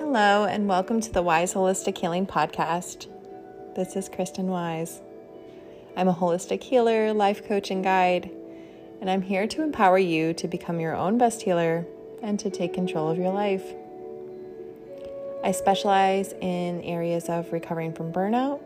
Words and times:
Hello, 0.00 0.46
and 0.46 0.66
welcome 0.66 1.02
to 1.02 1.12
the 1.12 1.20
Wise 1.20 1.52
Holistic 1.52 1.98
Healing 1.98 2.26
Podcast. 2.26 3.06
This 3.76 3.96
is 3.96 4.08
Kristen 4.08 4.46
Wise. 4.46 5.02
I'm 5.94 6.08
a 6.08 6.14
holistic 6.14 6.62
healer, 6.62 7.12
life 7.12 7.46
coach, 7.46 7.70
and 7.70 7.84
guide, 7.84 8.30
and 9.02 9.10
I'm 9.10 9.20
here 9.20 9.46
to 9.48 9.62
empower 9.62 9.98
you 9.98 10.32
to 10.32 10.48
become 10.48 10.80
your 10.80 10.96
own 10.96 11.18
best 11.18 11.42
healer 11.42 11.86
and 12.22 12.40
to 12.40 12.48
take 12.48 12.72
control 12.72 13.10
of 13.10 13.18
your 13.18 13.30
life. 13.30 13.74
I 15.44 15.52
specialize 15.52 16.32
in 16.40 16.80
areas 16.80 17.28
of 17.28 17.52
recovering 17.52 17.92
from 17.92 18.10
burnout, 18.10 18.60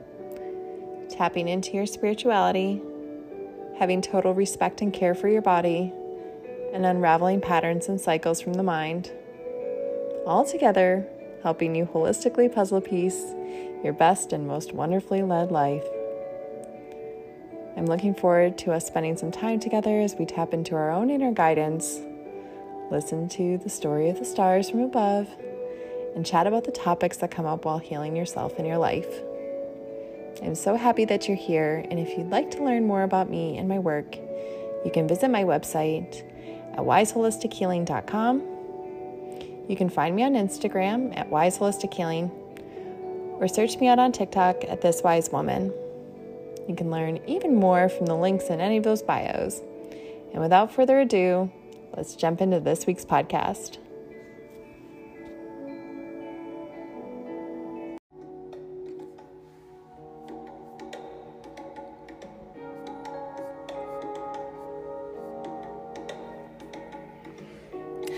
tapping 1.11 1.49
into 1.49 1.73
your 1.73 1.87
spirituality, 1.87 2.81
having 3.77 4.01
total 4.01 4.35
respect 4.35 4.83
and 4.83 4.93
care 4.93 5.17
for 5.17 5.29
your 5.29 5.43
body, 5.43 5.93
and 6.73 6.87
unraveling 6.87 7.41
patterns 7.41 7.89
and 7.89 8.01
cycles 8.01 8.41
from 8.41 8.55
the 8.55 8.63
mind. 8.63 9.11
All 10.27 10.47
together, 10.47 11.07
helping 11.45 11.77
you 11.77 11.87
holistically 11.87 12.53
puzzle 12.53 12.81
piece 12.81 13.35
your 13.85 13.93
best 13.93 14.33
and 14.33 14.49
most 14.49 14.73
wonderfully 14.73 15.23
led 15.23 15.53
life. 15.53 15.85
I'm 17.77 17.87
looking 17.87 18.15
forward 18.15 18.57
to 18.59 18.73
us 18.73 18.87
spending 18.87 19.17
some 19.17 19.31
time 19.31 19.61
together 19.61 20.01
as 20.01 20.15
we 20.15 20.25
tap 20.25 20.55
into 20.55 20.75
our 20.75 20.91
own 20.91 21.11
inner 21.11 21.33
guidance, 21.33 22.01
listen 22.91 23.29
to 23.29 23.59
the 23.59 23.69
story 23.69 24.09
of 24.09 24.19
the 24.19 24.25
stars 24.25 24.71
from 24.71 24.81
above, 24.81 25.29
and 26.17 26.25
chat 26.25 26.47
about 26.47 26.65
the 26.65 26.73
topics 26.73 27.19
that 27.19 27.31
come 27.31 27.47
up 27.47 27.65
while 27.65 27.79
healing 27.79 28.17
yourself 28.17 28.59
and 28.59 28.67
your 28.67 28.79
life. 28.79 29.21
I'm 30.43 30.55
so 30.55 30.77
happy 30.77 31.05
that 31.05 31.29
you're 31.29 31.37
here, 31.37 31.85
and 31.91 32.01
if 32.01 32.17
you'd 32.17 32.31
like 32.31 32.51
to 32.53 32.65
learn 32.65 32.87
more 32.87 33.03
about 33.03 33.29
me 33.29 33.59
and 33.59 33.69
my 33.69 33.79
work, 33.79 34.17
you 34.85 34.91
can 34.93 35.07
visit 35.07 35.29
my 35.29 35.45
website 35.45 36.23
at 36.73 36.81
wiseholistichealing.com. 36.81 38.54
You 39.69 39.77
can 39.77 39.89
find 39.89 40.15
me 40.15 40.23
on 40.23 40.35
Instagram 40.35 41.17
at 41.17 41.31
Wise 41.31 41.59
Holistic 41.59 41.95
Healing 41.95 42.31
or 43.41 43.49
search 43.49 43.79
me 43.79 43.89
out 43.89 43.99
on 43.99 44.13
TikTok 44.13 44.65
at 44.65 44.81
This 44.81 45.03
Wise 45.03 45.31
Woman. 45.31 45.73
You 46.69 46.75
can 46.75 46.91
learn 46.91 47.21
even 47.27 47.55
more 47.55 47.89
from 47.89 48.07
the 48.07 48.17
links 48.17 48.47
in 48.47 48.61
any 48.61 48.77
of 48.77 48.85
those 48.85 49.03
bios. 49.03 49.63
And 50.33 50.41
without 50.41 50.73
further 50.73 51.01
ado, 51.01 51.51
let's 51.97 52.15
jump 52.15 52.41
into 52.41 52.61
this 52.61 52.87
week's 52.87 53.05
podcast. 53.05 53.79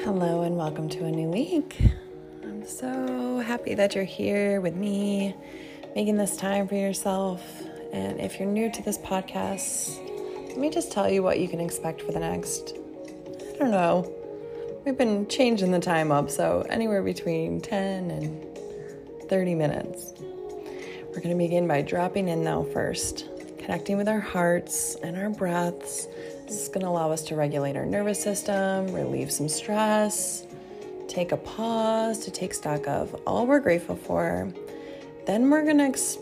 Hello, 0.06 0.42
and 0.42 0.56
welcome 0.56 0.88
to 0.90 1.04
a 1.04 1.10
new 1.10 1.28
week. 1.28 1.78
I'm 2.44 2.64
so 2.64 3.40
happy 3.40 3.74
that 3.74 3.96
you're 3.96 4.04
here 4.04 4.60
with 4.60 4.76
me, 4.76 5.34
making 5.96 6.16
this 6.16 6.36
time 6.36 6.68
for 6.68 6.76
yourself. 6.76 7.42
And 7.92 8.20
if 8.20 8.38
you're 8.38 8.48
new 8.48 8.70
to 8.70 8.82
this 8.84 8.98
podcast, 8.98 9.98
let 10.46 10.58
me 10.58 10.70
just 10.70 10.92
tell 10.92 11.10
you 11.10 11.24
what 11.24 11.40
you 11.40 11.48
can 11.48 11.58
expect 11.58 12.02
for 12.02 12.12
the 12.12 12.20
next, 12.20 12.76
I 13.52 13.58
don't 13.58 13.72
know, 13.72 14.08
we've 14.84 14.96
been 14.96 15.26
changing 15.26 15.72
the 15.72 15.80
time 15.80 16.12
up, 16.12 16.30
so 16.30 16.64
anywhere 16.70 17.02
between 17.02 17.60
10 17.60 18.12
and 18.12 18.58
30 19.28 19.56
minutes. 19.56 20.14
We're 21.08 21.20
going 21.20 21.30
to 21.30 21.34
begin 21.34 21.66
by 21.66 21.82
dropping 21.82 22.28
in 22.28 22.44
now 22.44 22.62
first, 22.72 23.28
connecting 23.58 23.96
with 23.96 24.06
our 24.06 24.20
hearts 24.20 24.94
and 25.02 25.16
our 25.16 25.30
breaths 25.30 26.06
this 26.46 26.62
is 26.62 26.68
going 26.68 26.82
to 26.82 26.88
allow 26.88 27.10
us 27.10 27.22
to 27.22 27.34
regulate 27.34 27.76
our 27.76 27.84
nervous 27.84 28.22
system, 28.22 28.86
relieve 28.94 29.32
some 29.32 29.48
stress, 29.48 30.46
take 31.08 31.32
a 31.32 31.36
pause 31.36 32.18
to 32.20 32.30
take 32.30 32.54
stock 32.54 32.86
of 32.86 33.20
all 33.26 33.46
we're 33.46 33.58
grateful 33.58 33.96
for. 33.96 34.52
Then 35.26 35.50
we're 35.50 35.64
going 35.64 35.78
to 35.78 35.84
ex- 35.84 36.18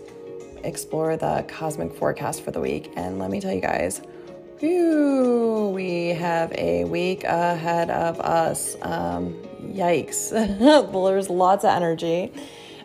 explore 0.62 1.19
the 1.19 1.45
cosmic 1.47 1.95
forecast 1.95 2.43
for 2.43 2.53
the 2.53 2.61
week. 2.61 2.91
And 2.97 3.19
let 3.19 3.31
me 3.31 3.39
tell 3.39 3.53
you 3.53 3.61
guys, 3.61 4.01
whew, 4.61 5.71
we 5.75 6.09
have 6.09 6.51
a 6.53 6.85
week 6.85 7.25
ahead 7.25 7.91
of 7.91 8.19
us. 8.21 8.77
Um, 8.81 9.35
yikes. 9.62 10.31
There's 10.93 11.29
lots 11.29 11.65
of 11.65 11.71
energy. 11.71 12.33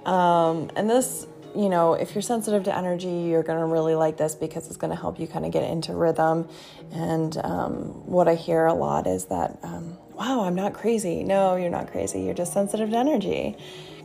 Um, 0.06 0.70
and 0.76 0.90
this 0.90 1.26
you 1.56 1.70
know, 1.70 1.94
if 1.94 2.14
you're 2.14 2.22
sensitive 2.22 2.64
to 2.66 2.78
energy, 2.78 3.28
you're 3.30 3.44
going 3.44 3.60
to 3.60 3.66
really 3.66 3.96
like 3.96 4.18
this 4.18 4.36
because 4.36 4.68
it's 4.68 4.78
going 4.78 4.92
to 4.92 5.00
help 5.00 5.20
you 5.20 5.28
kind 5.28 5.46
of 5.46 5.52
get 5.52 5.64
into 5.64 5.94
rhythm. 5.94 6.48
And 6.92 7.36
um, 7.38 8.06
what 8.06 8.28
I 8.28 8.36
hear 8.36 8.66
a 8.66 8.74
lot 8.74 9.08
is 9.08 9.26
that, 9.26 9.60
um, 9.64 9.98
wow, 10.14 10.44
I'm 10.44 10.56
not 10.56 10.74
crazy. 10.74 11.24
No, 11.24 11.56
you're 11.56 11.70
not 11.70 11.92
crazy. 11.92 12.22
You're 12.22 12.34
just 12.34 12.54
sensitive 12.54 12.92
to 12.92 12.98
energy, 12.98 13.58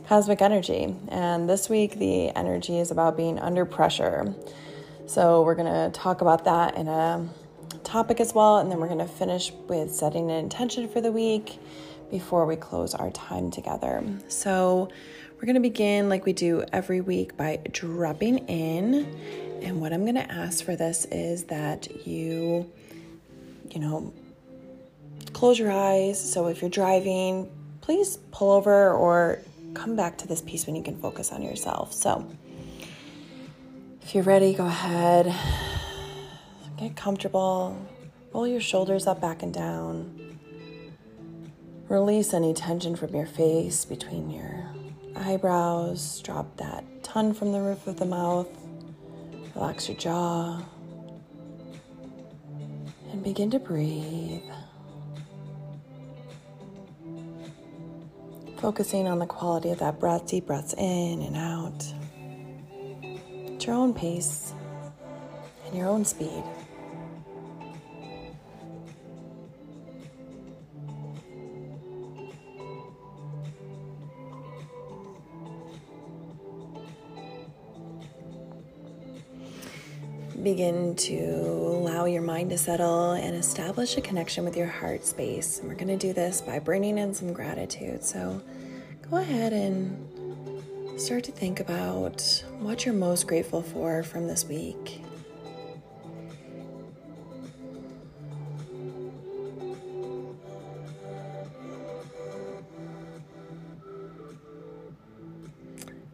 cosmic 0.07 0.41
energy. 0.41 0.95
And 1.09 1.49
this 1.49 1.69
week, 1.69 1.99
the 1.99 2.29
energy 2.35 2.79
is 2.79 2.91
about 2.91 3.17
being 3.17 3.39
under 3.39 3.65
pressure. 3.65 4.33
So 5.07 5.43
we're 5.43 5.55
going 5.55 5.71
to 5.71 5.97
talk 5.97 6.21
about 6.21 6.45
that 6.45 6.75
in 6.75 6.87
a 6.87 7.29
topic 7.83 8.19
as 8.19 8.33
well. 8.33 8.57
And 8.57 8.71
then 8.71 8.79
we're 8.79 8.87
going 8.87 8.99
to 8.99 9.07
finish 9.07 9.51
with 9.67 9.93
setting 9.93 10.31
an 10.31 10.37
intention 10.37 10.87
for 10.87 10.99
the 10.99 11.11
week 11.11 11.59
before 12.09 12.45
we 12.45 12.55
close 12.55 12.93
our 12.95 13.11
time 13.11 13.51
together. 13.51 14.03
So, 14.27 14.89
we're 15.45 15.53
going 15.53 15.61
to 15.61 15.69
begin 15.69 16.09
like 16.09 16.25
we 16.25 16.33
do 16.33 16.63
every 16.73 17.01
week 17.01 17.37
by 17.37 17.59
dropping 17.71 18.39
in. 18.47 19.05
And 19.61 19.79
what 19.79 19.93
I'm 19.93 20.01
going 20.01 20.15
to 20.15 20.31
ask 20.31 20.65
for 20.65 20.75
this 20.75 21.05
is 21.11 21.43
that 21.43 22.07
you, 22.07 22.67
you 23.69 23.79
know, 23.79 24.11
close 25.33 25.59
your 25.59 25.71
eyes. 25.71 26.19
So 26.33 26.47
if 26.47 26.61
you're 26.61 26.71
driving, 26.71 27.47
please 27.81 28.17
pull 28.31 28.53
over 28.53 28.91
or 28.91 29.37
come 29.75 29.95
back 29.95 30.17
to 30.17 30.27
this 30.27 30.41
piece 30.41 30.65
when 30.65 30.75
you 30.75 30.81
can 30.81 30.99
focus 30.99 31.31
on 31.31 31.43
yourself. 31.43 31.93
So 31.93 32.27
if 34.01 34.15
you're 34.15 34.23
ready, 34.23 34.55
go 34.55 34.65
ahead, 34.65 35.31
get 36.79 36.95
comfortable, 36.95 37.77
roll 38.33 38.47
your 38.47 38.61
shoulders 38.61 39.05
up, 39.05 39.21
back, 39.21 39.43
and 39.43 39.53
down. 39.53 40.39
Release 41.87 42.33
any 42.33 42.55
tension 42.55 42.95
from 42.95 43.13
your 43.13 43.27
face 43.27 43.85
between 43.85 44.31
your 44.31 44.74
eyebrows, 45.15 46.21
drop 46.21 46.57
that 46.57 46.83
tongue 47.03 47.33
from 47.33 47.51
the 47.51 47.59
roof 47.59 47.87
of 47.87 47.97
the 47.97 48.05
mouth, 48.05 48.47
relax 49.55 49.87
your 49.87 49.97
jaw, 49.97 50.61
and 53.11 53.23
begin 53.23 53.49
to 53.51 53.59
breathe. 53.59 54.41
Focusing 58.57 59.07
on 59.07 59.19
the 59.19 59.25
quality 59.25 59.69
of 59.69 59.79
that 59.79 59.99
breath, 59.99 60.27
deep 60.27 60.47
breaths 60.47 60.73
in 60.77 61.21
and 61.21 61.37
out, 61.37 61.85
at 63.53 63.65
your 63.65 63.75
own 63.75 63.93
pace 63.93 64.53
and 65.67 65.75
your 65.75 65.87
own 65.87 66.03
speed. 66.03 66.43
Begin 80.45 80.95
to 80.95 81.15
allow 81.17 82.05
your 82.05 82.21
mind 82.21 82.51
to 82.51 82.57
settle 82.57 83.13
and 83.13 83.35
establish 83.35 83.97
a 83.97 84.01
connection 84.01 84.45
with 84.45 84.55
your 84.55 84.67
heart 84.67 85.03
space. 85.03 85.57
And 85.57 85.67
we're 85.67 85.73
going 85.73 85.87
to 85.87 85.97
do 85.97 86.13
this 86.13 86.39
by 86.39 86.59
bringing 86.59 86.99
in 86.99 87.15
some 87.15 87.33
gratitude. 87.33 88.03
So 88.03 88.43
go 89.09 89.17
ahead 89.17 89.53
and 89.53 91.01
start 91.01 91.23
to 91.23 91.31
think 91.31 91.61
about 91.61 92.43
what 92.59 92.85
you're 92.85 92.93
most 92.93 93.25
grateful 93.25 93.63
for 93.63 94.03
from 94.03 94.27
this 94.27 94.45
week. 94.45 95.01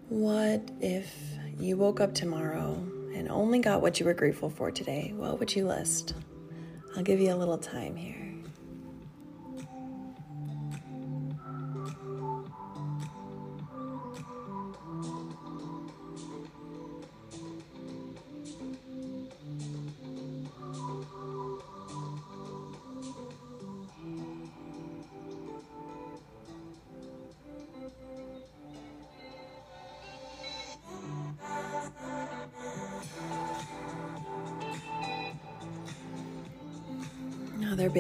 What 0.08 0.62
if 0.80 1.14
you 1.60 1.76
woke 1.76 2.00
up 2.00 2.14
tomorrow 2.14 2.82
and 3.14 3.30
only 3.30 3.60
got 3.60 3.82
what 3.82 4.00
you 4.00 4.06
were 4.06 4.14
grateful 4.14 4.50
for 4.50 4.72
today, 4.72 5.14
what 5.16 5.40
would 5.40 5.56
you 5.56 5.68
list? 5.68 6.14
I'll 6.96 7.04
give 7.04 7.20
you 7.20 7.34
a 7.34 7.36
little 7.36 7.58
time 7.58 7.96
here. 7.96 8.31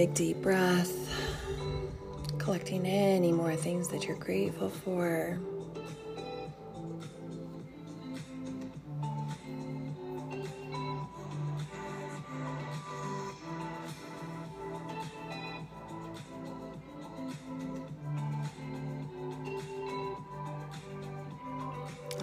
big 0.07 0.15
deep 0.15 0.41
breath, 0.41 1.13
collecting 2.39 2.87
any 2.87 3.31
more 3.31 3.55
things 3.55 3.87
that 3.87 4.07
you're 4.07 4.17
grateful 4.17 4.67
for. 4.67 5.39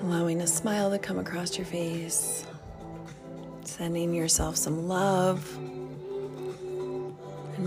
allowing 0.03 0.41
a 0.41 0.47
smile 0.49 0.91
to 0.91 0.99
come 0.99 1.21
across 1.21 1.57
your 1.57 1.67
face, 1.67 2.45
sending 3.63 4.13
yourself 4.13 4.57
some 4.57 4.89
love 4.89 5.78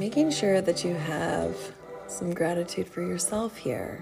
making 0.01 0.31
sure 0.31 0.61
that 0.61 0.83
you 0.83 0.95
have 0.95 1.55
some 2.07 2.33
gratitude 2.33 2.87
for 2.87 3.03
yourself 3.03 3.55
here. 3.55 4.01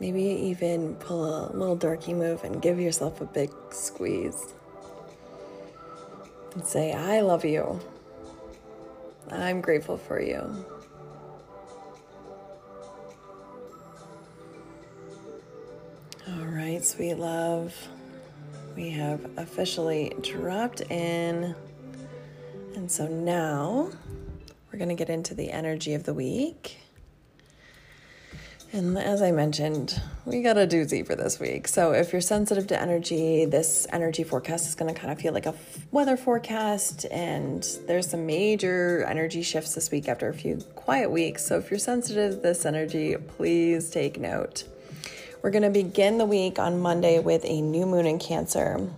Maybe 0.00 0.24
even 0.24 0.96
pull 0.96 1.24
a 1.24 1.54
little 1.54 1.76
dorky 1.76 2.12
move 2.12 2.42
and 2.42 2.60
give 2.60 2.80
yourself 2.80 3.20
a 3.20 3.26
big 3.26 3.48
squeeze. 3.70 4.54
And 6.54 6.66
say, 6.66 6.92
I 6.92 7.20
love 7.20 7.44
you. 7.44 7.78
I'm 9.30 9.60
grateful 9.60 9.96
for 9.96 10.20
you. 10.20 10.42
All 16.28 16.46
right, 16.46 16.84
sweet 16.84 17.14
love. 17.14 17.72
We 18.74 18.90
have 18.90 19.24
officially 19.36 20.12
dropped 20.22 20.80
in. 20.90 21.54
And 22.80 22.90
so 22.90 23.06
now 23.06 23.90
we're 24.72 24.78
going 24.78 24.88
to 24.88 24.94
get 24.94 25.10
into 25.10 25.34
the 25.34 25.50
energy 25.50 25.92
of 25.92 26.04
the 26.04 26.14
week. 26.14 26.78
And 28.72 28.96
as 28.96 29.20
I 29.20 29.32
mentioned, 29.32 30.00
we 30.24 30.40
got 30.40 30.56
a 30.56 30.66
doozy 30.66 31.06
for 31.06 31.14
this 31.14 31.38
week. 31.38 31.68
So 31.68 31.92
if 31.92 32.10
you're 32.10 32.22
sensitive 32.22 32.68
to 32.68 32.80
energy, 32.80 33.44
this 33.44 33.86
energy 33.92 34.24
forecast 34.24 34.66
is 34.66 34.74
going 34.74 34.94
to 34.94 34.98
kind 34.98 35.12
of 35.12 35.20
feel 35.20 35.34
like 35.34 35.44
a 35.44 35.54
weather 35.90 36.16
forecast. 36.16 37.04
And 37.10 37.68
there's 37.86 38.08
some 38.08 38.24
major 38.24 39.04
energy 39.04 39.42
shifts 39.42 39.74
this 39.74 39.90
week 39.90 40.08
after 40.08 40.30
a 40.30 40.34
few 40.34 40.56
quiet 40.74 41.10
weeks. 41.10 41.44
So 41.44 41.58
if 41.58 41.70
you're 41.70 41.78
sensitive 41.78 42.36
to 42.36 42.40
this 42.40 42.64
energy, 42.64 43.14
please 43.14 43.90
take 43.90 44.18
note. 44.18 44.64
We're 45.42 45.50
going 45.50 45.64
to 45.64 45.70
begin 45.70 46.16
the 46.16 46.24
week 46.24 46.58
on 46.58 46.80
Monday 46.80 47.18
with 47.18 47.44
a 47.44 47.60
new 47.60 47.84
moon 47.84 48.06
in 48.06 48.18
Cancer. 48.18 48.88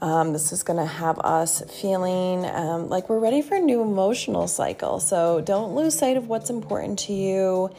Um, 0.00 0.32
this 0.32 0.52
is 0.52 0.62
going 0.62 0.78
to 0.78 0.86
have 0.86 1.18
us 1.18 1.62
feeling 1.80 2.46
um, 2.46 2.88
like 2.88 3.08
we're 3.08 3.18
ready 3.18 3.42
for 3.42 3.56
a 3.56 3.60
new 3.60 3.82
emotional 3.82 4.46
cycle. 4.46 5.00
So 5.00 5.40
don't 5.40 5.74
lose 5.74 5.98
sight 5.98 6.16
of 6.16 6.28
what's 6.28 6.50
important 6.50 7.00
to 7.00 7.12
you 7.12 7.70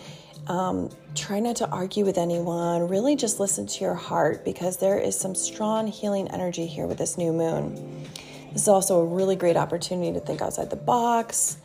um, 0.49 0.89
try 1.15 1.39
not 1.39 1.57
to 1.57 1.69
argue 1.69 2.03
with 2.03 2.17
anyone. 2.17 2.87
Really 2.87 3.15
just 3.15 3.39
listen 3.39 3.67
to 3.67 3.83
your 3.83 3.93
heart 3.93 4.43
because 4.43 4.77
there 4.77 4.97
is 4.97 5.17
some 5.17 5.35
strong 5.35 5.87
healing 5.87 6.27
energy 6.29 6.65
here 6.65 6.87
with 6.87 6.97
this 6.97 7.17
new 7.17 7.31
moon. 7.31 8.03
This 8.51 8.63
is 8.63 8.67
also 8.67 9.01
a 9.01 9.05
really 9.05 9.35
great 9.35 9.55
opportunity 9.55 10.11
to 10.13 10.19
think 10.19 10.41
outside 10.41 10.71
the 10.71 10.75
box 10.75 11.57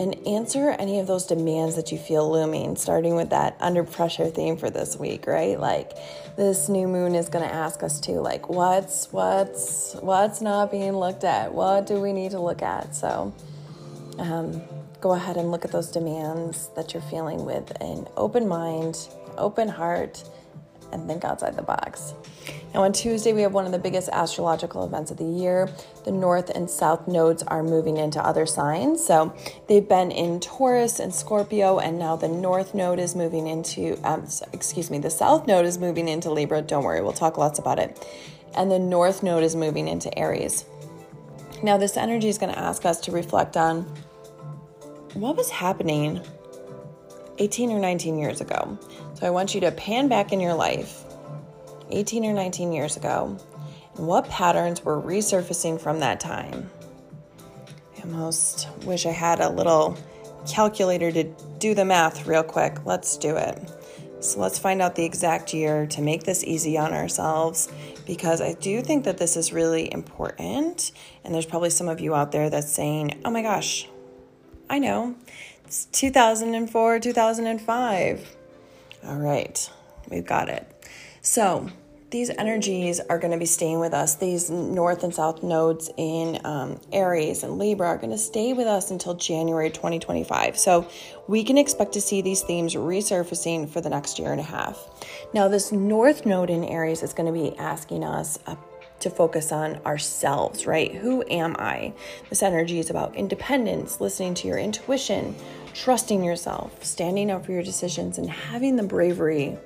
and 0.00 0.16
answer 0.26 0.70
any 0.70 0.98
of 0.98 1.06
those 1.06 1.26
demands 1.26 1.76
that 1.76 1.92
you 1.92 1.98
feel 1.98 2.32
looming, 2.32 2.74
starting 2.74 3.16
with 3.16 3.28
that 3.30 3.54
under 3.60 3.84
pressure 3.84 4.28
theme 4.28 4.56
for 4.56 4.70
this 4.70 4.96
week, 4.96 5.26
right? 5.26 5.60
Like 5.60 5.92
this 6.36 6.70
new 6.70 6.88
moon 6.88 7.14
is 7.14 7.28
going 7.28 7.46
to 7.46 7.54
ask 7.54 7.82
us 7.82 8.00
to 8.00 8.12
like 8.12 8.48
what's 8.48 9.12
what's 9.12 9.94
what's 10.00 10.40
not 10.40 10.70
being 10.70 10.92
looked 10.92 11.22
at? 11.22 11.52
What 11.52 11.86
do 11.86 12.00
we 12.00 12.14
need 12.14 12.30
to 12.30 12.40
look 12.40 12.62
at? 12.62 12.96
So 12.96 13.34
um 14.18 14.62
go 15.02 15.12
ahead 15.12 15.36
and 15.36 15.50
look 15.50 15.66
at 15.66 15.70
those 15.70 15.90
demands 15.90 16.68
that 16.76 16.94
you're 16.94 17.02
feeling 17.02 17.44
with 17.44 17.70
an 17.82 18.06
open 18.16 18.48
mind, 18.48 19.06
open 19.36 19.68
heart, 19.68 20.24
and 20.92 21.06
think 21.06 21.24
outside 21.24 21.56
the 21.56 21.62
box. 21.62 22.14
Now, 22.72 22.82
on 22.82 22.92
Tuesday, 22.92 23.32
we 23.32 23.42
have 23.42 23.52
one 23.52 23.66
of 23.66 23.72
the 23.72 23.78
biggest 23.78 24.08
astrological 24.10 24.84
events 24.84 25.10
of 25.10 25.16
the 25.16 25.24
year. 25.24 25.68
The 26.04 26.12
North 26.12 26.50
and 26.50 26.70
South 26.70 27.08
nodes 27.08 27.42
are 27.42 27.64
moving 27.64 27.96
into 27.96 28.24
other 28.24 28.46
signs. 28.46 29.04
So 29.04 29.34
they've 29.68 29.88
been 29.88 30.12
in 30.12 30.38
Taurus 30.38 31.00
and 31.00 31.12
Scorpio, 31.12 31.80
and 31.80 31.98
now 31.98 32.14
the 32.14 32.28
North 32.28 32.72
node 32.72 33.00
is 33.00 33.16
moving 33.16 33.48
into, 33.48 33.98
um, 34.04 34.24
excuse 34.52 34.88
me, 34.88 34.98
the 34.98 35.10
South 35.10 35.48
node 35.48 35.66
is 35.66 35.78
moving 35.78 36.08
into 36.08 36.30
Libra. 36.30 36.62
Don't 36.62 36.84
worry, 36.84 37.00
we'll 37.00 37.12
talk 37.12 37.36
lots 37.36 37.58
about 37.58 37.80
it. 37.80 38.06
And 38.54 38.70
the 38.70 38.78
North 38.78 39.22
node 39.22 39.42
is 39.42 39.56
moving 39.56 39.88
into 39.88 40.16
Aries. 40.16 40.64
Now, 41.62 41.76
this 41.76 41.96
energy 41.96 42.28
is 42.28 42.38
going 42.38 42.52
to 42.52 42.58
ask 42.58 42.86
us 42.86 43.00
to 43.00 43.12
reflect 43.12 43.56
on 43.56 43.82
what 45.14 45.36
was 45.36 45.50
happening 45.50 46.20
18 47.40 47.72
or 47.72 47.80
19 47.80 48.18
years 48.18 48.40
ago. 48.40 48.78
So 49.14 49.26
I 49.26 49.30
want 49.30 49.54
you 49.54 49.60
to 49.62 49.72
pan 49.72 50.08
back 50.08 50.32
in 50.32 50.40
your 50.40 50.54
life 50.54 51.04
18 51.90 52.24
or 52.24 52.32
19 52.32 52.72
years 52.72 52.96
ago 52.96 53.36
and 53.96 54.06
what 54.06 54.28
patterns 54.28 54.84
were 54.84 55.00
resurfacing 55.00 55.80
from 55.80 56.00
that 56.00 56.20
time. 56.20 56.70
I 57.98 58.02
almost 58.02 58.68
wish 58.84 59.06
I 59.06 59.10
had 59.10 59.40
a 59.40 59.48
little 59.48 59.98
calculator 60.48 61.10
to 61.12 61.24
do 61.58 61.74
the 61.74 61.84
math 61.84 62.26
real 62.26 62.42
quick. 62.42 62.84
Let's 62.84 63.16
do 63.16 63.36
it. 63.36 63.58
So 64.20 64.38
let's 64.38 64.58
find 64.58 64.82
out 64.82 64.96
the 64.96 65.04
exact 65.04 65.54
year 65.54 65.86
to 65.86 66.02
make 66.02 66.24
this 66.24 66.44
easy 66.44 66.76
on 66.76 66.92
ourselves 66.92 67.68
because 68.06 68.42
I 68.42 68.52
do 68.52 68.82
think 68.82 69.04
that 69.04 69.16
this 69.16 69.36
is 69.36 69.50
really 69.52 69.90
important. 69.90 70.92
And 71.24 71.34
there's 71.34 71.46
probably 71.46 71.70
some 71.70 71.88
of 71.88 72.00
you 72.00 72.14
out 72.14 72.30
there 72.30 72.50
that's 72.50 72.70
saying, 72.70 73.22
oh 73.24 73.30
my 73.30 73.40
gosh, 73.40 73.88
I 74.68 74.78
know. 74.78 75.16
It's 75.70 75.84
2004, 75.92 76.98
2005. 76.98 78.36
All 79.06 79.14
right, 79.14 79.70
we've 80.10 80.26
got 80.26 80.48
it. 80.48 80.66
So, 81.22 81.70
these 82.10 82.28
energies 82.28 82.98
are 82.98 83.20
going 83.20 83.30
to 83.30 83.38
be 83.38 83.46
staying 83.46 83.78
with 83.78 83.94
us. 83.94 84.16
These 84.16 84.50
north 84.50 85.04
and 85.04 85.14
south 85.14 85.44
nodes 85.44 85.88
in 85.96 86.40
um, 86.44 86.80
Aries 86.92 87.44
and 87.44 87.56
Libra 87.56 87.86
are 87.86 87.98
going 87.98 88.10
to 88.10 88.18
stay 88.18 88.52
with 88.52 88.66
us 88.66 88.90
until 88.90 89.14
January 89.14 89.70
2025. 89.70 90.58
So 90.58 90.88
we 91.28 91.44
can 91.44 91.56
expect 91.56 91.92
to 91.92 92.00
see 92.00 92.20
these 92.20 92.42
themes 92.42 92.74
resurfacing 92.74 93.68
for 93.68 93.80
the 93.80 93.90
next 93.90 94.18
year 94.18 94.32
and 94.32 94.40
a 94.40 94.42
half. 94.42 94.84
Now, 95.32 95.46
this 95.46 95.70
north 95.70 96.26
node 96.26 96.50
in 96.50 96.64
Aries 96.64 97.04
is 97.04 97.12
going 97.14 97.32
to 97.32 97.40
be 97.40 97.56
asking 97.58 98.02
us 98.02 98.40
to 99.00 99.10
focus 99.10 99.50
on 99.50 99.76
ourselves, 99.86 100.66
right? 100.66 100.94
Who 100.94 101.24
am 101.28 101.56
I? 101.58 101.92
This 102.28 102.42
energy 102.42 102.78
is 102.78 102.90
about 102.90 103.14
independence, 103.16 104.00
listening 104.00 104.34
to 104.34 104.48
your 104.48 104.58
intuition, 104.58 105.34
trusting 105.74 106.22
yourself, 106.24 106.84
standing 106.84 107.30
up 107.30 107.46
for 107.46 107.52
your 107.52 107.62
decisions, 107.62 108.18
and 108.18 108.28
having 108.28 108.76
the 108.76 108.82
bravery 108.82 109.56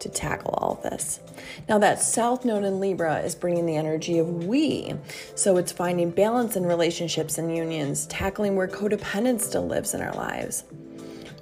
to 0.00 0.08
tackle 0.08 0.54
all 0.54 0.72
of 0.72 0.82
this. 0.82 1.20
Now, 1.68 1.78
that 1.78 2.02
South 2.02 2.44
Node 2.44 2.64
in 2.64 2.80
Libra 2.80 3.20
is 3.20 3.34
bringing 3.34 3.66
the 3.66 3.76
energy 3.76 4.18
of 4.18 4.46
we. 4.46 4.94
So 5.34 5.56
it's 5.56 5.72
finding 5.72 6.10
balance 6.10 6.56
in 6.56 6.64
relationships 6.64 7.38
and 7.38 7.54
unions, 7.54 8.06
tackling 8.06 8.56
where 8.56 8.68
codependence 8.68 9.42
still 9.42 9.66
lives 9.66 9.94
in 9.94 10.00
our 10.00 10.14
lives. 10.14 10.64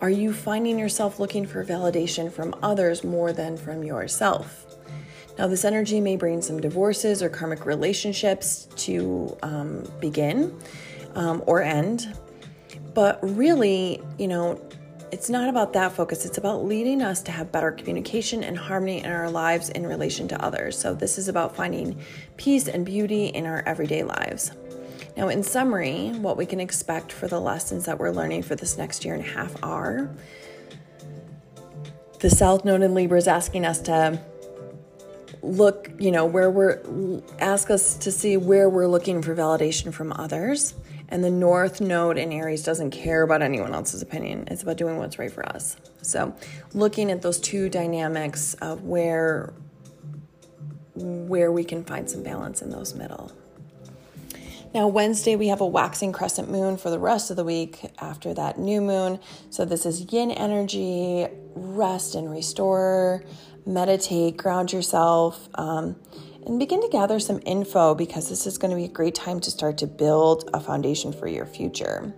Are 0.00 0.10
you 0.10 0.32
finding 0.32 0.78
yourself 0.78 1.18
looking 1.18 1.46
for 1.46 1.64
validation 1.64 2.30
from 2.30 2.54
others 2.62 3.02
more 3.02 3.32
than 3.32 3.56
from 3.56 3.82
yourself? 3.82 4.64
Now, 5.38 5.46
this 5.46 5.64
energy 5.64 6.00
may 6.00 6.16
bring 6.16 6.42
some 6.42 6.60
divorces 6.60 7.22
or 7.22 7.28
karmic 7.28 7.64
relationships 7.64 8.68
to 8.76 9.36
um, 9.42 9.84
begin 10.00 10.56
um, 11.14 11.42
or 11.46 11.62
end. 11.62 12.16
But 12.94 13.18
really, 13.23 14.02
you 14.18 14.28
know, 14.28 14.61
it's 15.11 15.30
not 15.30 15.49
about 15.49 15.73
that 15.73 15.92
focus. 15.92 16.26
It's 16.26 16.38
about 16.38 16.64
leading 16.64 17.00
us 17.00 17.23
to 17.23 17.32
have 17.32 17.50
better 17.50 17.70
communication 17.73 18.44
and 18.44 18.58
harmony 18.58 18.99
in 18.99 19.11
our 19.11 19.30
lives 19.30 19.70
in 19.70 19.87
relation 19.87 20.28
to 20.28 20.44
others. 20.44 20.78
So, 20.78 20.94
this 20.94 21.18
is 21.18 21.28
about 21.28 21.56
finding 21.56 22.00
peace 22.37 22.68
and 22.68 22.85
beauty 22.85 23.26
in 23.26 23.47
our 23.47 23.62
everyday 23.66 24.02
lives. 24.02 24.52
Now, 25.16 25.28
in 25.28 25.42
summary, 25.42 26.11
what 26.11 26.37
we 26.37 26.47
can 26.47 26.61
expect 26.61 27.11
for 27.11 27.26
the 27.26 27.40
lessons 27.40 27.87
that 27.87 27.99
we're 27.99 28.12
learning 28.12 28.42
for 28.42 28.54
this 28.54 28.78
next 28.78 29.04
year 29.04 29.14
and 29.14 29.25
a 29.25 29.28
half 29.28 29.62
are 29.62 30.14
the 32.20 32.30
South 32.30 32.64
Node 32.64 32.82
in 32.82 32.94
Libra 32.94 33.18
is 33.18 33.28
asking 33.28 33.64
us 33.64 33.80
to 33.82 34.20
look, 35.42 35.90
you 35.99 36.11
know, 36.11 36.26
where 36.26 36.50
we're 36.50 36.82
ask 37.38 37.70
us 37.70 37.97
to 37.99 38.12
see 38.12 38.37
where 38.37 38.68
we're 38.68 38.88
looking 38.88 39.23
for 39.23 39.35
validation 39.35 39.92
from 39.92 40.12
others. 40.12 40.75
And 41.08 41.24
the 41.24 41.30
North 41.30 41.80
Node 41.80 42.18
in 42.18 42.32
Aries 42.32 42.62
doesn't 42.62 42.90
care 42.90 43.22
about 43.22 43.40
anyone 43.40 43.74
else's 43.74 44.02
opinion. 44.02 44.44
It's 44.48 44.62
about 44.62 44.76
doing 44.76 44.98
what's 44.98 45.18
right 45.18 45.32
for 45.32 45.46
us. 45.48 45.76
So, 46.02 46.34
looking 46.74 47.10
at 47.10 47.22
those 47.22 47.40
two 47.40 47.68
dynamics 47.68 48.54
of 48.54 48.84
where 48.84 49.54
where 50.94 51.52
we 51.52 51.62
can 51.62 51.84
find 51.84 52.10
some 52.10 52.24
balance 52.24 52.60
in 52.60 52.70
those 52.70 52.94
middle. 52.94 53.30
Now, 54.74 54.88
Wednesday, 54.88 55.36
we 55.36 55.48
have 55.48 55.60
a 55.60 55.66
waxing 55.66 56.12
crescent 56.12 56.50
moon 56.50 56.76
for 56.76 56.90
the 56.90 56.98
rest 56.98 57.30
of 57.30 57.36
the 57.36 57.44
week 57.44 57.90
after 58.00 58.34
that 58.34 58.58
new 58.58 58.80
moon. 58.80 59.20
So, 59.48 59.64
this 59.64 59.86
is 59.86 60.12
yin 60.12 60.30
energy, 60.30 61.26
rest 61.54 62.14
and 62.14 62.30
restore 62.30 63.24
meditate, 63.68 64.36
ground 64.36 64.72
yourself, 64.72 65.48
um, 65.54 65.96
and 66.47 66.59
begin 66.59 66.80
to 66.80 66.88
gather 66.88 67.21
some 67.21 67.40
info 67.45 67.95
because 67.95 68.28
this 68.28 68.47
is 68.47 68.59
going 68.59 68.71
to 68.71 68.76
be 68.76 68.85
a 68.85 68.88
great 68.88 69.14
time 69.14 69.40
to 69.40 69.50
start 69.50 69.78
to 69.78 69.87
build 69.87 70.49
a 70.54 70.61
foundation 70.61 71.12
for 71.12 71.26
your 71.26 71.47
future. 71.47 72.14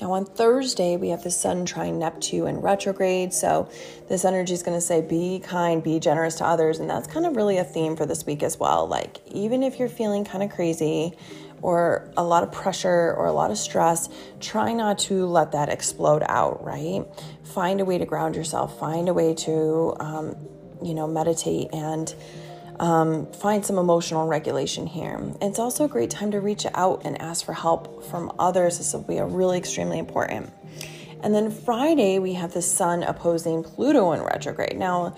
Now, 0.00 0.12
on 0.12 0.24
Thursday, 0.24 0.96
we 0.96 1.10
have 1.10 1.22
the 1.22 1.30
Sun 1.30 1.64
trine 1.64 2.00
Neptune 2.00 2.48
in 2.48 2.56
retrograde. 2.60 3.32
So, 3.32 3.70
this 4.08 4.24
energy 4.24 4.52
is 4.52 4.64
going 4.64 4.76
to 4.76 4.80
say, 4.80 5.00
be 5.00 5.38
kind, 5.38 5.80
be 5.80 6.00
generous 6.00 6.34
to 6.36 6.44
others. 6.44 6.80
And 6.80 6.90
that's 6.90 7.06
kind 7.06 7.24
of 7.24 7.36
really 7.36 7.58
a 7.58 7.64
theme 7.64 7.94
for 7.94 8.04
this 8.04 8.26
week 8.26 8.42
as 8.42 8.58
well. 8.58 8.88
Like, 8.88 9.20
even 9.28 9.62
if 9.62 9.78
you're 9.78 9.88
feeling 9.88 10.24
kind 10.24 10.42
of 10.42 10.50
crazy 10.50 11.12
or 11.60 12.10
a 12.16 12.24
lot 12.24 12.42
of 12.42 12.50
pressure 12.50 13.14
or 13.14 13.26
a 13.26 13.32
lot 13.32 13.52
of 13.52 13.58
stress, 13.58 14.08
try 14.40 14.72
not 14.72 14.98
to 14.98 15.24
let 15.26 15.52
that 15.52 15.68
explode 15.68 16.24
out, 16.26 16.64
right? 16.64 17.04
Find 17.44 17.80
a 17.80 17.84
way 17.84 17.98
to 17.98 18.04
ground 18.04 18.34
yourself, 18.34 18.80
find 18.80 19.08
a 19.08 19.14
way 19.14 19.34
to 19.34 19.94
um, 20.00 20.34
you 20.82 20.94
know, 20.94 21.06
meditate 21.06 21.68
and 21.72 22.12
um, 22.82 23.30
find 23.30 23.64
some 23.64 23.78
emotional 23.78 24.26
regulation 24.26 24.88
here. 24.88 25.20
It's 25.40 25.60
also 25.60 25.84
a 25.84 25.88
great 25.88 26.10
time 26.10 26.32
to 26.32 26.40
reach 26.40 26.66
out 26.74 27.02
and 27.04 27.20
ask 27.22 27.46
for 27.46 27.52
help 27.52 28.04
from 28.04 28.32
others. 28.40 28.78
This 28.78 28.92
will 28.92 29.02
be 29.02 29.20
really 29.20 29.56
extremely 29.56 30.00
important. 30.00 30.52
And 31.22 31.32
then 31.32 31.52
Friday, 31.52 32.18
we 32.18 32.32
have 32.32 32.52
the 32.52 32.60
sun 32.60 33.04
opposing 33.04 33.62
Pluto 33.62 34.10
in 34.10 34.20
retrograde. 34.20 34.76
Now, 34.76 35.14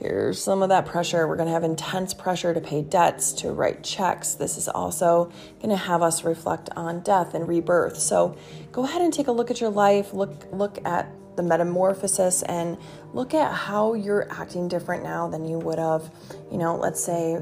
here's 0.00 0.42
some 0.42 0.62
of 0.62 0.70
that 0.70 0.86
pressure. 0.86 1.28
We're 1.28 1.36
going 1.36 1.48
to 1.48 1.52
have 1.52 1.64
intense 1.64 2.14
pressure 2.14 2.54
to 2.54 2.60
pay 2.60 2.82
debts, 2.82 3.32
to 3.34 3.52
write 3.52 3.84
checks. 3.84 4.34
This 4.34 4.56
is 4.56 4.68
also 4.68 5.30
going 5.58 5.70
to 5.70 5.76
have 5.76 6.02
us 6.02 6.24
reflect 6.24 6.70
on 6.74 7.00
death 7.00 7.34
and 7.34 7.46
rebirth. 7.46 7.98
So 7.98 8.36
go 8.72 8.84
ahead 8.84 9.02
and 9.02 9.12
take 9.12 9.28
a 9.28 9.32
look 9.32 9.50
at 9.50 9.60
your 9.60 9.70
life, 9.70 10.12
look 10.12 10.46
look 10.52 10.78
at 10.84 11.10
the 11.36 11.42
metamorphosis 11.42 12.42
and 12.42 12.76
look 13.12 13.34
at 13.34 13.52
how 13.52 13.94
you're 13.94 14.30
acting 14.32 14.68
different 14.68 15.02
now 15.02 15.28
than 15.28 15.46
you 15.46 15.58
would 15.58 15.78
have, 15.78 16.10
you 16.50 16.58
know, 16.58 16.76
let's 16.76 17.02
say 17.02 17.40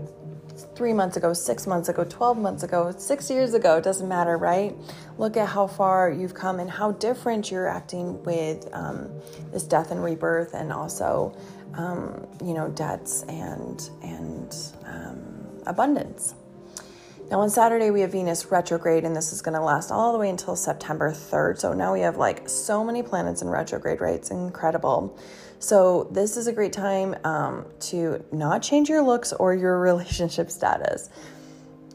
three 0.74 0.92
months 0.92 1.16
ago, 1.16 1.32
six 1.32 1.66
months 1.66 1.88
ago, 1.88 2.04
12 2.04 2.38
months 2.38 2.62
ago, 2.62 2.92
six 2.96 3.30
years 3.30 3.54
ago, 3.54 3.78
it 3.78 3.84
doesn't 3.84 4.08
matter, 4.08 4.36
right? 4.36 4.76
Look 5.16 5.36
at 5.36 5.48
how 5.48 5.66
far 5.66 6.10
you've 6.10 6.34
come 6.34 6.60
and 6.60 6.70
how 6.70 6.92
different 6.92 7.50
you're 7.50 7.68
acting 7.68 8.22
with 8.24 8.68
um, 8.72 9.10
this 9.52 9.62
death 9.64 9.90
and 9.90 10.02
rebirth 10.02 10.54
and 10.54 10.72
also, 10.72 11.36
um, 11.74 12.26
you 12.44 12.54
know, 12.54 12.68
debts 12.68 13.22
and, 13.24 13.90
and 14.02 14.54
um, 14.84 15.62
abundance. 15.66 16.34
Now, 17.30 17.40
on 17.40 17.50
Saturday, 17.50 17.90
we 17.90 18.00
have 18.00 18.12
Venus 18.12 18.50
retrograde, 18.50 19.04
and 19.04 19.14
this 19.14 19.34
is 19.34 19.42
going 19.42 19.54
to 19.54 19.60
last 19.60 19.90
all 19.90 20.12
the 20.12 20.18
way 20.18 20.30
until 20.30 20.56
September 20.56 21.12
3rd. 21.12 21.58
So 21.58 21.74
now 21.74 21.92
we 21.92 22.00
have 22.00 22.16
like 22.16 22.48
so 22.48 22.82
many 22.82 23.02
planets 23.02 23.42
in 23.42 23.48
retrograde, 23.48 24.00
right? 24.00 24.14
It's 24.14 24.30
incredible. 24.30 25.18
So, 25.60 26.08
this 26.12 26.36
is 26.36 26.46
a 26.46 26.52
great 26.52 26.72
time 26.72 27.16
um, 27.24 27.66
to 27.80 28.24
not 28.30 28.62
change 28.62 28.88
your 28.88 29.02
looks 29.02 29.32
or 29.32 29.54
your 29.54 29.78
relationship 29.80 30.50
status. 30.50 31.10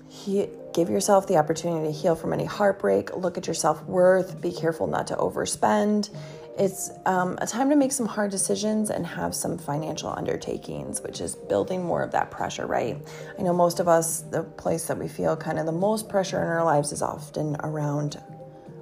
He, 0.10 0.50
give 0.74 0.90
yourself 0.90 1.28
the 1.28 1.38
opportunity 1.38 1.88
to 1.88 1.94
heal 1.98 2.16
from 2.16 2.34
any 2.34 2.46
heartbreak, 2.46 3.16
look 3.16 3.38
at 3.38 3.48
your 3.48 3.54
self 3.54 3.84
worth, 3.86 4.42
be 4.42 4.52
careful 4.52 4.88
not 4.88 5.08
to 5.08 5.16
overspend, 5.16 6.10
it's 6.58 6.92
um, 7.06 7.38
a 7.42 7.48
time 7.48 7.70
to 7.70 7.76
make 7.76 7.92
some 7.92 8.06
hard 8.06 8.30
decisions 8.30 8.92
and 8.92 9.06
have 9.06 9.34
some 9.34 9.58
financial 9.58 10.10
undertakings, 10.10 11.02
which 11.02 11.20
is 11.20 11.36
building 11.36 11.84
more 11.84 12.04
of 12.04 12.12
that 12.12 12.30
pressure, 12.30 12.68
right? 12.68 12.98
I 13.38 13.42
know 13.42 13.54
most 13.54 13.80
of 13.80 13.88
us, 13.88 14.22
the 14.22 14.44
place 14.44 14.86
that 14.88 14.98
we 14.98 15.08
feel 15.08 15.36
kind 15.36 15.58
of 15.58 15.66
the 15.66 15.72
most 15.72 16.08
pressure 16.08 16.38
in 16.38 16.48
our 16.48 16.64
lives 16.64 16.92
is 16.92 17.02
often 17.02 17.56
around 17.62 18.22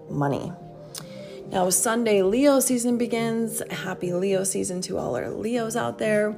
money. 0.10 0.51
Now, 1.48 1.70
Sunday, 1.70 2.22
Leo 2.24 2.60
season 2.60 2.98
begins. 2.98 3.62
Happy 3.72 4.13
Leo 4.13 4.44
season 4.44 4.82
to 4.82 4.98
all 4.98 5.16
our 5.16 5.30
Leos 5.30 5.75
out 5.75 5.98
there. 5.98 6.36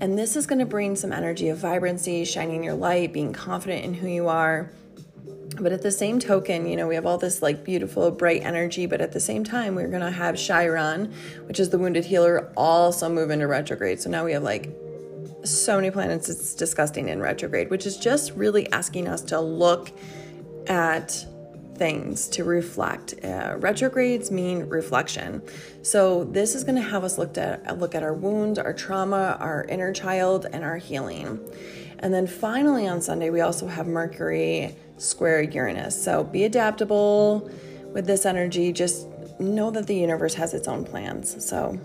And 0.00 0.18
this 0.18 0.36
is 0.36 0.46
going 0.46 0.58
to 0.58 0.66
bring 0.66 0.96
some 0.96 1.12
energy 1.12 1.48
of 1.48 1.58
vibrancy, 1.58 2.24
shining 2.24 2.62
your 2.62 2.74
light, 2.74 3.12
being 3.12 3.32
confident 3.32 3.84
in 3.84 3.94
who 3.94 4.08
you 4.08 4.28
are 4.28 4.70
but 5.60 5.72
at 5.72 5.82
the 5.82 5.90
same 5.90 6.18
token, 6.18 6.66
you 6.66 6.76
know, 6.76 6.86
we 6.88 6.94
have 6.94 7.06
all 7.06 7.18
this 7.18 7.42
like 7.42 7.64
beautiful, 7.64 8.10
bright 8.10 8.42
energy, 8.42 8.86
but 8.86 9.00
at 9.00 9.12
the 9.12 9.20
same 9.20 9.44
time, 9.44 9.74
we're 9.74 9.88
to 9.90 10.10
have 10.10 10.36
Chiron, 10.36 11.12
which 11.46 11.60
is 11.60 11.70
the 11.70 11.78
wounded 11.78 12.04
healer, 12.04 12.52
also 12.56 13.08
move 13.08 13.30
into 13.30 13.46
retrograde. 13.46 14.00
So 14.00 14.10
now 14.10 14.24
we 14.24 14.32
have 14.32 14.42
like 14.42 14.70
so 15.44 15.76
many 15.76 15.90
planets, 15.90 16.28
it's 16.28 16.54
disgusting 16.54 17.08
in 17.08 17.20
retrograde, 17.20 17.70
which 17.70 17.86
is 17.86 17.96
just 17.96 18.32
really 18.32 18.70
asking 18.72 19.08
us 19.08 19.20
to 19.22 19.40
look 19.40 19.90
at 20.66 21.24
things 21.76 22.28
to 22.28 22.44
reflect. 22.44 23.14
Uh, 23.24 23.56
retrogrades 23.58 24.30
mean 24.30 24.60
reflection. 24.68 25.42
So 25.82 26.24
this 26.24 26.54
is 26.54 26.64
going 26.64 26.76
to 26.76 26.82
have 26.82 27.04
us 27.04 27.18
look 27.18 27.36
at 27.36 27.78
look 27.78 27.94
at 27.94 28.02
our 28.02 28.14
wounds, 28.14 28.58
our 28.58 28.72
trauma, 28.72 29.36
our 29.40 29.64
inner 29.64 29.92
child, 29.92 30.46
and 30.52 30.64
our 30.64 30.76
healing. 30.76 31.40
And 32.04 32.12
then 32.12 32.26
finally 32.26 32.86
on 32.86 33.00
Sunday, 33.00 33.30
we 33.30 33.40
also 33.40 33.66
have 33.66 33.86
Mercury 33.86 34.76
square 34.98 35.40
Uranus. 35.40 36.00
So 36.00 36.22
be 36.22 36.44
adaptable 36.44 37.50
with 37.94 38.06
this 38.06 38.26
energy. 38.26 38.74
Just 38.74 39.08
know 39.40 39.70
that 39.70 39.86
the 39.86 39.96
universe 39.96 40.34
has 40.34 40.52
its 40.52 40.68
own 40.68 40.84
plans. 40.84 41.42
So, 41.42 41.78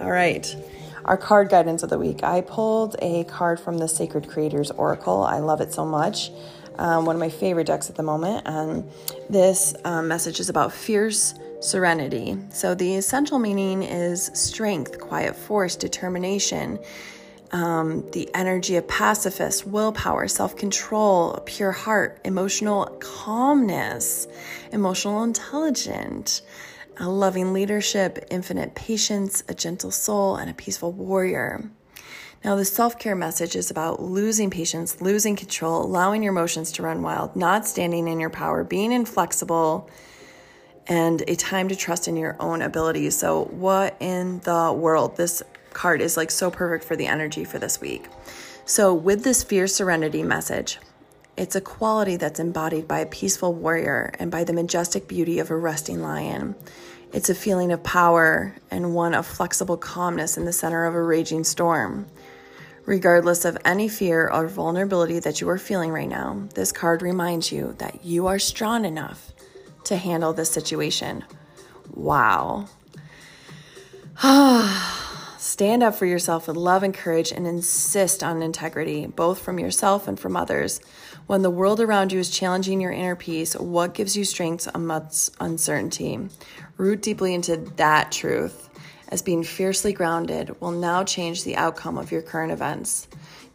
all 0.00 0.10
right. 0.12 0.56
Our 1.04 1.16
card 1.16 1.48
guidance 1.48 1.82
of 1.82 1.90
the 1.90 1.98
week. 1.98 2.22
I 2.22 2.42
pulled 2.42 2.94
a 3.00 3.24
card 3.24 3.58
from 3.58 3.78
the 3.78 3.88
Sacred 3.88 4.28
Creators 4.28 4.70
Oracle. 4.70 5.24
I 5.24 5.40
love 5.40 5.60
it 5.60 5.74
so 5.74 5.84
much. 5.84 6.30
Um, 6.78 7.04
one 7.04 7.16
of 7.16 7.20
my 7.20 7.28
favorite 7.28 7.66
decks 7.66 7.90
at 7.90 7.96
the 7.96 8.04
moment. 8.04 8.46
And 8.46 8.88
this 9.28 9.74
um, 9.84 10.06
message 10.06 10.38
is 10.38 10.48
about 10.48 10.72
fierce 10.72 11.34
serenity. 11.60 12.38
So, 12.50 12.76
the 12.76 12.94
essential 12.94 13.40
meaning 13.40 13.82
is 13.82 14.30
strength, 14.32 15.00
quiet 15.00 15.34
force, 15.34 15.74
determination 15.74 16.78
um, 17.52 18.08
the 18.10 18.28
energy 18.34 18.76
of 18.76 18.88
pacifist, 18.88 19.66
willpower, 19.66 20.28
self 20.28 20.56
control, 20.56 21.32
a 21.34 21.40
pure 21.40 21.72
heart, 21.72 22.20
emotional 22.24 22.86
calmness, 23.00 24.26
emotional 24.72 25.22
intelligence, 25.22 26.42
a 26.98 27.08
loving 27.08 27.52
leadership, 27.52 28.26
infinite 28.30 28.74
patience, 28.74 29.44
a 29.48 29.54
gentle 29.54 29.90
soul, 29.90 30.36
and 30.36 30.50
a 30.50 30.54
peaceful 30.54 30.92
warrior. 30.92 31.70
Now, 32.44 32.54
the 32.56 32.64
self 32.64 32.98
care 32.98 33.16
message 33.16 33.56
is 33.56 33.70
about 33.70 34.00
losing 34.00 34.50
patience, 34.50 35.00
losing 35.00 35.36
control, 35.36 35.84
allowing 35.84 36.22
your 36.22 36.32
emotions 36.32 36.72
to 36.72 36.82
run 36.82 37.02
wild, 37.02 37.36
not 37.36 37.66
standing 37.66 38.08
in 38.08 38.20
your 38.20 38.30
power, 38.30 38.64
being 38.64 38.92
inflexible, 38.92 39.90
and 40.86 41.22
a 41.26 41.34
time 41.34 41.68
to 41.68 41.76
trust 41.76 42.06
in 42.06 42.16
your 42.16 42.36
own 42.38 42.62
abilities. 42.62 43.16
So, 43.16 43.44
what 43.44 43.96
in 44.00 44.40
the 44.40 44.72
world? 44.72 45.16
This 45.16 45.42
card 45.76 46.00
is 46.00 46.16
like 46.16 46.30
so 46.30 46.50
perfect 46.50 46.84
for 46.84 46.96
the 46.96 47.06
energy 47.06 47.44
for 47.44 47.60
this 47.60 47.80
week. 47.80 48.06
So, 48.64 48.92
with 48.92 49.22
this 49.22 49.44
fierce 49.44 49.76
serenity 49.76 50.24
message, 50.24 50.78
it's 51.36 51.54
a 51.54 51.60
quality 51.60 52.16
that's 52.16 52.40
embodied 52.40 52.88
by 52.88 53.00
a 53.00 53.06
peaceful 53.06 53.52
warrior 53.52 54.10
and 54.18 54.30
by 54.30 54.42
the 54.42 54.54
majestic 54.54 55.06
beauty 55.06 55.38
of 55.38 55.50
a 55.50 55.56
resting 55.56 56.00
lion. 56.00 56.56
It's 57.12 57.28
a 57.28 57.34
feeling 57.34 57.70
of 57.72 57.84
power 57.84 58.56
and 58.70 58.94
one 58.94 59.14
of 59.14 59.26
flexible 59.26 59.76
calmness 59.76 60.36
in 60.36 60.46
the 60.46 60.52
center 60.52 60.86
of 60.86 60.94
a 60.94 61.02
raging 61.02 61.44
storm. 61.44 62.06
Regardless 62.86 63.44
of 63.44 63.58
any 63.64 63.88
fear 63.88 64.28
or 64.28 64.48
vulnerability 64.48 65.18
that 65.20 65.40
you 65.40 65.48
are 65.50 65.58
feeling 65.58 65.90
right 65.90 66.08
now, 66.08 66.48
this 66.54 66.72
card 66.72 67.02
reminds 67.02 67.52
you 67.52 67.74
that 67.78 68.04
you 68.04 68.26
are 68.26 68.38
strong 68.38 68.84
enough 68.84 69.32
to 69.84 69.96
handle 69.96 70.32
this 70.32 70.50
situation. 70.50 71.24
Wow. 71.92 72.68
Ah. 74.22 75.05
Stand 75.56 75.82
up 75.82 75.94
for 75.94 76.04
yourself 76.04 76.48
with 76.48 76.56
love 76.58 76.82
and 76.82 76.92
courage 76.92 77.32
and 77.32 77.46
insist 77.46 78.22
on 78.22 78.42
integrity, 78.42 79.06
both 79.06 79.40
from 79.40 79.58
yourself 79.58 80.06
and 80.06 80.20
from 80.20 80.36
others. 80.36 80.82
When 81.28 81.40
the 81.40 81.48
world 81.48 81.80
around 81.80 82.12
you 82.12 82.18
is 82.18 82.28
challenging 82.28 82.78
your 82.78 82.92
inner 82.92 83.16
peace, 83.16 83.56
what 83.56 83.94
gives 83.94 84.14
you 84.18 84.26
strength 84.26 84.68
amidst 84.74 85.34
uncertainty? 85.40 86.28
Root 86.76 87.00
deeply 87.00 87.32
into 87.32 87.56
that 87.76 88.12
truth, 88.12 88.68
as 89.08 89.22
being 89.22 89.42
fiercely 89.42 89.94
grounded 89.94 90.60
will 90.60 90.72
now 90.72 91.04
change 91.04 91.42
the 91.42 91.56
outcome 91.56 91.96
of 91.96 92.12
your 92.12 92.20
current 92.20 92.52
events. 92.52 93.08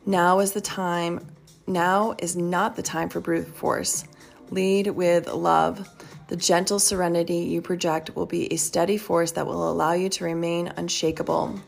Now 0.03 0.39
is 0.39 0.53
the 0.53 0.59
time, 0.59 1.23
now 1.67 2.15
is 2.17 2.35
not 2.35 2.75
the 2.75 2.81
time 2.81 3.09
for 3.09 3.19
brute 3.19 3.45
force. 3.45 4.05
Lead 4.49 4.87
with 4.87 5.31
love. 5.31 5.87
The 6.29 6.35
gentle 6.35 6.79
serenity 6.79 7.41
you 7.41 7.61
project 7.61 8.15
will 8.15 8.25
be 8.25 8.51
a 8.51 8.57
steady 8.57 8.97
force 8.97 9.33
that 9.33 9.45
will 9.45 9.71
allow 9.71 9.93
you 9.93 10.09
to 10.09 10.23
remain 10.23 10.73
unshakable. 10.77 11.61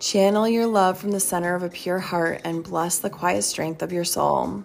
Channel 0.00 0.48
your 0.48 0.66
love 0.66 0.96
from 0.96 1.10
the 1.10 1.20
center 1.20 1.54
of 1.54 1.62
a 1.62 1.68
pure 1.68 1.98
heart 1.98 2.40
and 2.44 2.64
bless 2.64 3.00
the 3.00 3.10
quiet 3.10 3.42
strength 3.42 3.82
of 3.82 3.92
your 3.92 4.04
soul. 4.04 4.64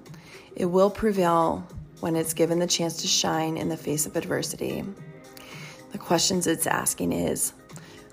It 0.56 0.64
will 0.64 0.90
prevail 0.90 1.68
when 2.00 2.16
it's 2.16 2.34
given 2.34 2.60
the 2.60 2.68
chance 2.68 3.02
to 3.02 3.08
shine 3.08 3.58
in 3.58 3.68
the 3.68 3.76
face 3.76 4.06
of 4.06 4.16
adversity. 4.16 4.86
The 5.92 5.98
questions 5.98 6.48
it's 6.48 6.68
asking 6.68 7.12
is 7.12 7.52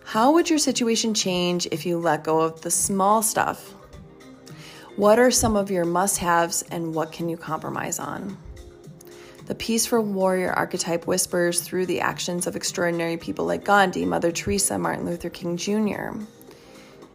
How 0.05 0.33
would 0.33 0.51
your 0.51 0.59
situation 0.59 1.15
change 1.15 1.69
if 1.71 1.87
you 1.87 1.97
let 1.97 2.25
go 2.25 2.41
of 2.41 2.63
the 2.63 2.73
small 2.73 3.23
stuff? 3.23 3.73
What 4.97 5.21
are 5.21 5.31
some 5.31 5.55
of 5.55 5.71
your 5.71 5.85
must 5.85 6.19
haves 6.19 6.63
and 6.73 6.93
what 6.93 7.13
can 7.13 7.29
you 7.29 7.37
compromise 7.37 8.01
on? 8.01 8.37
The 9.47 9.55
peaceful 9.55 10.03
warrior 10.03 10.53
archetype 10.53 11.07
whispers 11.07 11.61
through 11.61 11.87
the 11.87 12.01
actions 12.01 12.49
of 12.49 12.57
extraordinary 12.57 13.17
people 13.17 13.45
like 13.45 13.63
Gandhi, 13.65 14.05
Mother 14.07 14.33
Teresa, 14.33 14.77
Martin 14.77 15.07
Luther 15.07 15.31
King 15.31 15.57
Jr. 15.57 16.19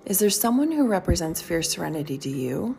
Is 0.07 0.19
there 0.19 0.29
someone 0.29 0.71
who 0.71 0.87
represents 0.87 1.41
fierce 1.41 1.69
serenity 1.69 2.17
to 2.19 2.29
you? 2.29 2.77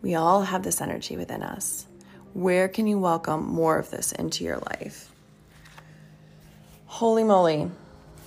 We 0.00 0.14
all 0.14 0.40
have 0.40 0.62
this 0.62 0.80
energy 0.80 1.18
within 1.18 1.42
us. 1.42 1.86
Where 2.32 2.66
can 2.66 2.86
you 2.86 2.98
welcome 2.98 3.44
more 3.44 3.78
of 3.78 3.90
this 3.90 4.10
into 4.12 4.42
your 4.42 4.56
life? 4.56 5.12
Holy 6.86 7.24
moly. 7.24 7.70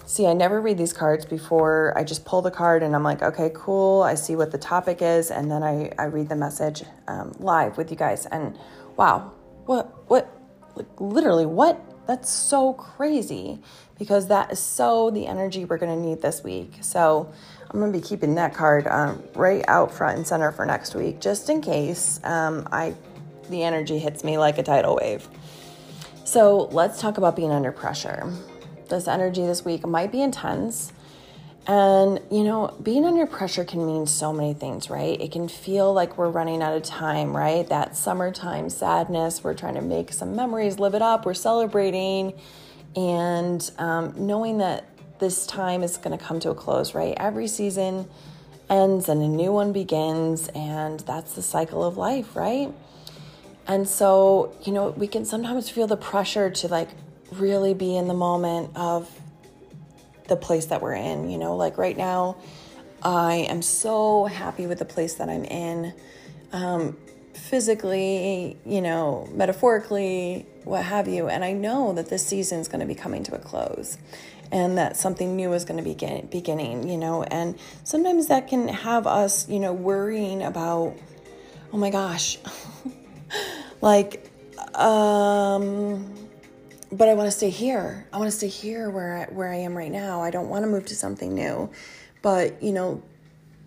See, 0.05 0.27
I 0.27 0.33
never 0.33 0.61
read 0.61 0.77
these 0.77 0.93
cards 0.93 1.25
before. 1.25 1.91
I 1.97 2.03
just 2.03 2.23
pull 2.23 2.43
the 2.43 2.51
card 2.51 2.83
and 2.83 2.95
I'm 2.95 3.01
like, 3.01 3.23
okay, 3.23 3.49
cool. 3.55 4.03
I 4.03 4.13
see 4.13 4.35
what 4.35 4.51
the 4.51 4.59
topic 4.59 5.01
is. 5.01 5.31
And 5.31 5.49
then 5.49 5.63
I, 5.63 5.91
I 5.97 6.03
read 6.03 6.29
the 6.29 6.35
message 6.35 6.83
um, 7.07 7.33
live 7.39 7.77
with 7.77 7.89
you 7.89 7.97
guys. 7.97 8.27
And 8.27 8.59
wow, 8.95 9.31
what, 9.65 10.07
what, 10.07 10.31
like 10.75 10.85
literally, 10.99 11.47
what 11.47 11.81
That's 12.05 12.29
so 12.29 12.73
crazy 12.73 13.59
because 13.97 14.27
that 14.27 14.51
is 14.51 14.59
so 14.59 15.09
the 15.09 15.25
energy 15.25 15.65
we're 15.65 15.77
going 15.79 15.99
to 15.99 16.07
need 16.07 16.21
this 16.21 16.43
week. 16.43 16.77
So 16.81 17.33
I'm 17.75 17.81
going 17.81 17.91
to 17.91 17.99
be 17.99 18.07
keeping 18.07 18.35
that 18.35 18.53
card 18.53 18.87
um, 18.87 19.21
right 19.33 19.65
out 19.67 19.91
front 19.91 20.15
and 20.15 20.25
center 20.25 20.49
for 20.53 20.65
next 20.65 20.95
week, 20.95 21.19
just 21.19 21.49
in 21.49 21.59
case 21.59 22.21
um, 22.23 22.65
I 22.71 22.95
the 23.49 23.63
energy 23.63 23.99
hits 23.99 24.23
me 24.23 24.37
like 24.37 24.57
a 24.57 24.63
tidal 24.63 24.95
wave. 24.95 25.27
So 26.23 26.69
let's 26.71 27.01
talk 27.01 27.17
about 27.17 27.35
being 27.35 27.51
under 27.51 27.73
pressure. 27.73 28.31
This 28.89 29.09
energy 29.09 29.45
this 29.45 29.65
week 29.65 29.85
might 29.85 30.09
be 30.09 30.21
intense. 30.21 30.93
And, 31.67 32.21
you 32.31 32.45
know, 32.45 32.77
being 32.81 33.03
under 33.03 33.25
pressure 33.25 33.65
can 33.65 33.85
mean 33.85 34.07
so 34.07 34.31
many 34.31 34.53
things, 34.53 34.89
right? 34.89 35.19
It 35.19 35.33
can 35.33 35.49
feel 35.49 35.91
like 35.93 36.17
we're 36.17 36.29
running 36.29 36.61
out 36.61 36.77
of 36.77 36.83
time, 36.83 37.35
right? 37.35 37.67
That 37.67 37.97
summertime 37.97 38.69
sadness, 38.69 39.43
we're 39.43 39.53
trying 39.53 39.75
to 39.75 39.81
make 39.81 40.13
some 40.13 40.33
memories, 40.33 40.79
live 40.79 40.93
it 40.93 41.01
up, 41.01 41.25
we're 41.25 41.33
celebrating, 41.33 42.39
and 42.95 43.69
um, 43.77 44.13
knowing 44.15 44.59
that 44.59 44.94
this 45.19 45.45
time 45.45 45.83
is 45.83 45.97
going 45.97 46.17
to 46.17 46.23
come 46.23 46.39
to 46.41 46.49
a 46.49 46.55
close, 46.55 46.93
right? 46.93 47.13
Every 47.17 47.47
season 47.47 48.07
ends 48.69 49.09
and 49.09 49.21
a 49.21 49.27
new 49.27 49.51
one 49.51 49.71
begins, 49.71 50.47
and 50.49 50.99
that's 51.01 51.33
the 51.33 51.41
cycle 51.41 51.83
of 51.83 51.97
life, 51.97 52.35
right? 52.35 52.71
And 53.67 53.87
so, 53.87 54.55
you 54.63 54.71
know, 54.71 54.89
we 54.89 55.07
can 55.07 55.25
sometimes 55.25 55.69
feel 55.69 55.87
the 55.87 55.97
pressure 55.97 56.49
to 56.49 56.67
like 56.67 56.89
really 57.31 57.73
be 57.73 57.95
in 57.95 58.07
the 58.07 58.13
moment 58.13 58.71
of 58.75 59.09
the 60.27 60.35
place 60.35 60.67
that 60.67 60.81
we're 60.81 60.93
in. 60.93 61.29
You 61.29 61.37
know, 61.37 61.55
like 61.55 61.77
right 61.77 61.97
now, 61.97 62.37
I 63.01 63.47
am 63.49 63.61
so 63.61 64.25
happy 64.25 64.67
with 64.67 64.79
the 64.79 64.85
place 64.85 65.15
that 65.15 65.29
I'm 65.29 65.45
in. 65.45 65.93
Um, 66.51 66.97
physically, 67.33 68.57
you 68.65 68.81
know, 68.81 69.27
metaphorically, 69.31 70.45
what 70.63 70.83
have 70.83 71.07
you. 71.07 71.27
And 71.27 71.43
I 71.43 71.53
know 71.53 71.93
that 71.93 72.09
this 72.09 72.25
season 72.25 72.59
is 72.59 72.67
going 72.67 72.79
to 72.79 72.85
be 72.85 72.95
coming 72.95 73.23
to 73.23 73.35
a 73.35 73.39
close 73.39 73.97
and 74.51 74.77
that 74.77 74.97
something 74.97 75.35
new 75.35 75.53
is 75.53 75.65
going 75.65 75.77
to 75.77 75.83
be 75.83 75.93
begin, 75.93 76.27
beginning, 76.27 76.87
you 76.87 76.97
know. 76.97 77.23
And 77.23 77.57
sometimes 77.83 78.27
that 78.27 78.47
can 78.47 78.67
have 78.67 79.07
us, 79.07 79.47
you 79.49 79.59
know, 79.59 79.73
worrying 79.73 80.43
about, 80.43 80.95
oh 81.73 81.77
my 81.77 81.89
gosh, 81.89 82.37
like, 83.81 84.29
um, 84.75 86.13
but 86.91 87.09
I 87.09 87.13
want 87.13 87.27
to 87.27 87.31
stay 87.31 87.49
here. 87.49 88.07
I 88.13 88.17
want 88.17 88.31
to 88.31 88.37
stay 88.37 88.47
here 88.47 88.89
where 88.89 89.17
I, 89.17 89.33
where 89.33 89.51
I 89.51 89.57
am 89.57 89.75
right 89.75 89.91
now. 89.91 90.21
I 90.21 90.31
don't 90.31 90.49
want 90.49 90.63
to 90.63 90.67
move 90.67 90.85
to 90.85 90.95
something 90.95 91.33
new. 91.33 91.69
But, 92.21 92.61
you 92.63 92.71
know, 92.71 93.03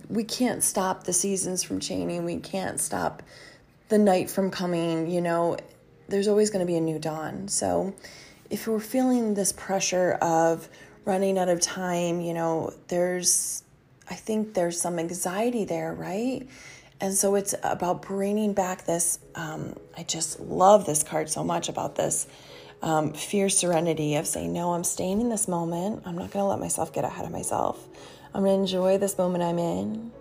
we 0.08 0.24
can't 0.24 0.64
stop 0.64 1.04
the 1.04 1.12
seasons 1.12 1.62
from 1.62 1.80
changing. 1.80 2.24
We 2.24 2.36
can't 2.36 2.80
stop 2.80 3.22
the 3.88 3.98
night 3.98 4.30
from 4.30 4.50
coming, 4.50 5.10
you 5.10 5.20
know. 5.20 5.56
There's 6.08 6.28
always 6.28 6.50
going 6.50 6.60
to 6.60 6.66
be 6.66 6.76
a 6.76 6.80
new 6.80 6.98
dawn. 6.98 7.48
So, 7.48 7.94
if 8.50 8.66
we're 8.66 8.80
feeling 8.80 9.34
this 9.34 9.52
pressure 9.52 10.12
of 10.22 10.68
running 11.04 11.38
out 11.38 11.48
of 11.48 11.60
time, 11.60 12.20
you 12.20 12.34
know, 12.34 12.72
there's 12.88 13.62
I 14.10 14.14
think 14.14 14.54
there's 14.54 14.80
some 14.80 14.98
anxiety 14.98 15.64
there, 15.64 15.92
right? 15.92 16.48
And 17.00 17.14
so 17.14 17.34
it's 17.34 17.54
about 17.62 18.02
bringing 18.02 18.54
back 18.54 18.84
this. 18.84 19.18
Um, 19.34 19.76
I 19.96 20.02
just 20.02 20.40
love 20.40 20.86
this 20.86 21.02
card 21.02 21.30
so 21.30 21.44
much 21.44 21.68
about 21.68 21.94
this 21.94 22.26
um, 22.82 23.12
fierce 23.12 23.58
serenity 23.58 24.16
of 24.16 24.26
saying, 24.26 24.52
No, 24.52 24.72
I'm 24.72 24.84
staying 24.84 25.20
in 25.20 25.28
this 25.28 25.46
moment. 25.46 26.02
I'm 26.06 26.16
not 26.16 26.30
going 26.30 26.42
to 26.42 26.48
let 26.48 26.58
myself 26.58 26.92
get 26.92 27.04
ahead 27.04 27.24
of 27.24 27.30
myself. 27.30 27.86
I'm 28.34 28.42
going 28.42 28.56
to 28.56 28.60
enjoy 28.60 28.98
this 28.98 29.16
moment 29.16 29.44
I'm 29.44 29.58
in 29.58 30.12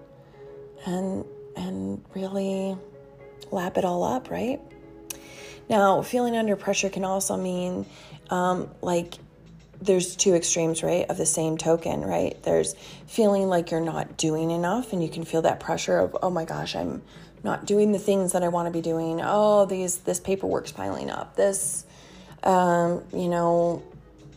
and, 0.85 1.25
and 1.55 2.03
really 2.15 2.77
lap 3.51 3.77
it 3.77 3.85
all 3.85 4.03
up, 4.03 4.29
right? 4.29 4.61
Now, 5.69 6.01
feeling 6.01 6.37
under 6.37 6.55
pressure 6.55 6.89
can 6.89 7.03
also 7.03 7.35
mean 7.37 7.85
um, 8.29 8.69
like 8.81 9.15
there's 9.81 10.15
two 10.15 10.33
extremes, 10.33 10.81
right, 10.81 11.05
of 11.09 11.17
the 11.17 11.25
same 11.25 11.57
token, 11.57 12.01
right? 12.01 12.41
There's 12.43 12.73
feeling 13.05 13.47
like 13.47 13.69
you're 13.71 13.79
not 13.79 14.17
doing 14.17 14.49
enough, 14.51 14.93
and 14.93 15.03
you 15.03 15.09
can 15.09 15.23
feel 15.23 15.43
that 15.43 15.59
pressure 15.59 15.99
of, 15.99 16.17
oh 16.23 16.29
my 16.29 16.45
gosh, 16.45 16.75
I'm 16.75 17.01
not 17.43 17.65
doing 17.65 17.91
the 17.91 17.99
things 17.99 18.31
that 18.31 18.43
I 18.43 18.47
want 18.47 18.67
to 18.67 18.71
be 18.71 18.81
doing. 18.81 19.21
Oh, 19.23 19.65
these 19.65 19.99
this 19.99 20.19
paperwork's 20.19 20.71
piling 20.71 21.09
up. 21.09 21.35
This 21.35 21.85
um, 22.43 23.03
you 23.13 23.27
know, 23.27 23.83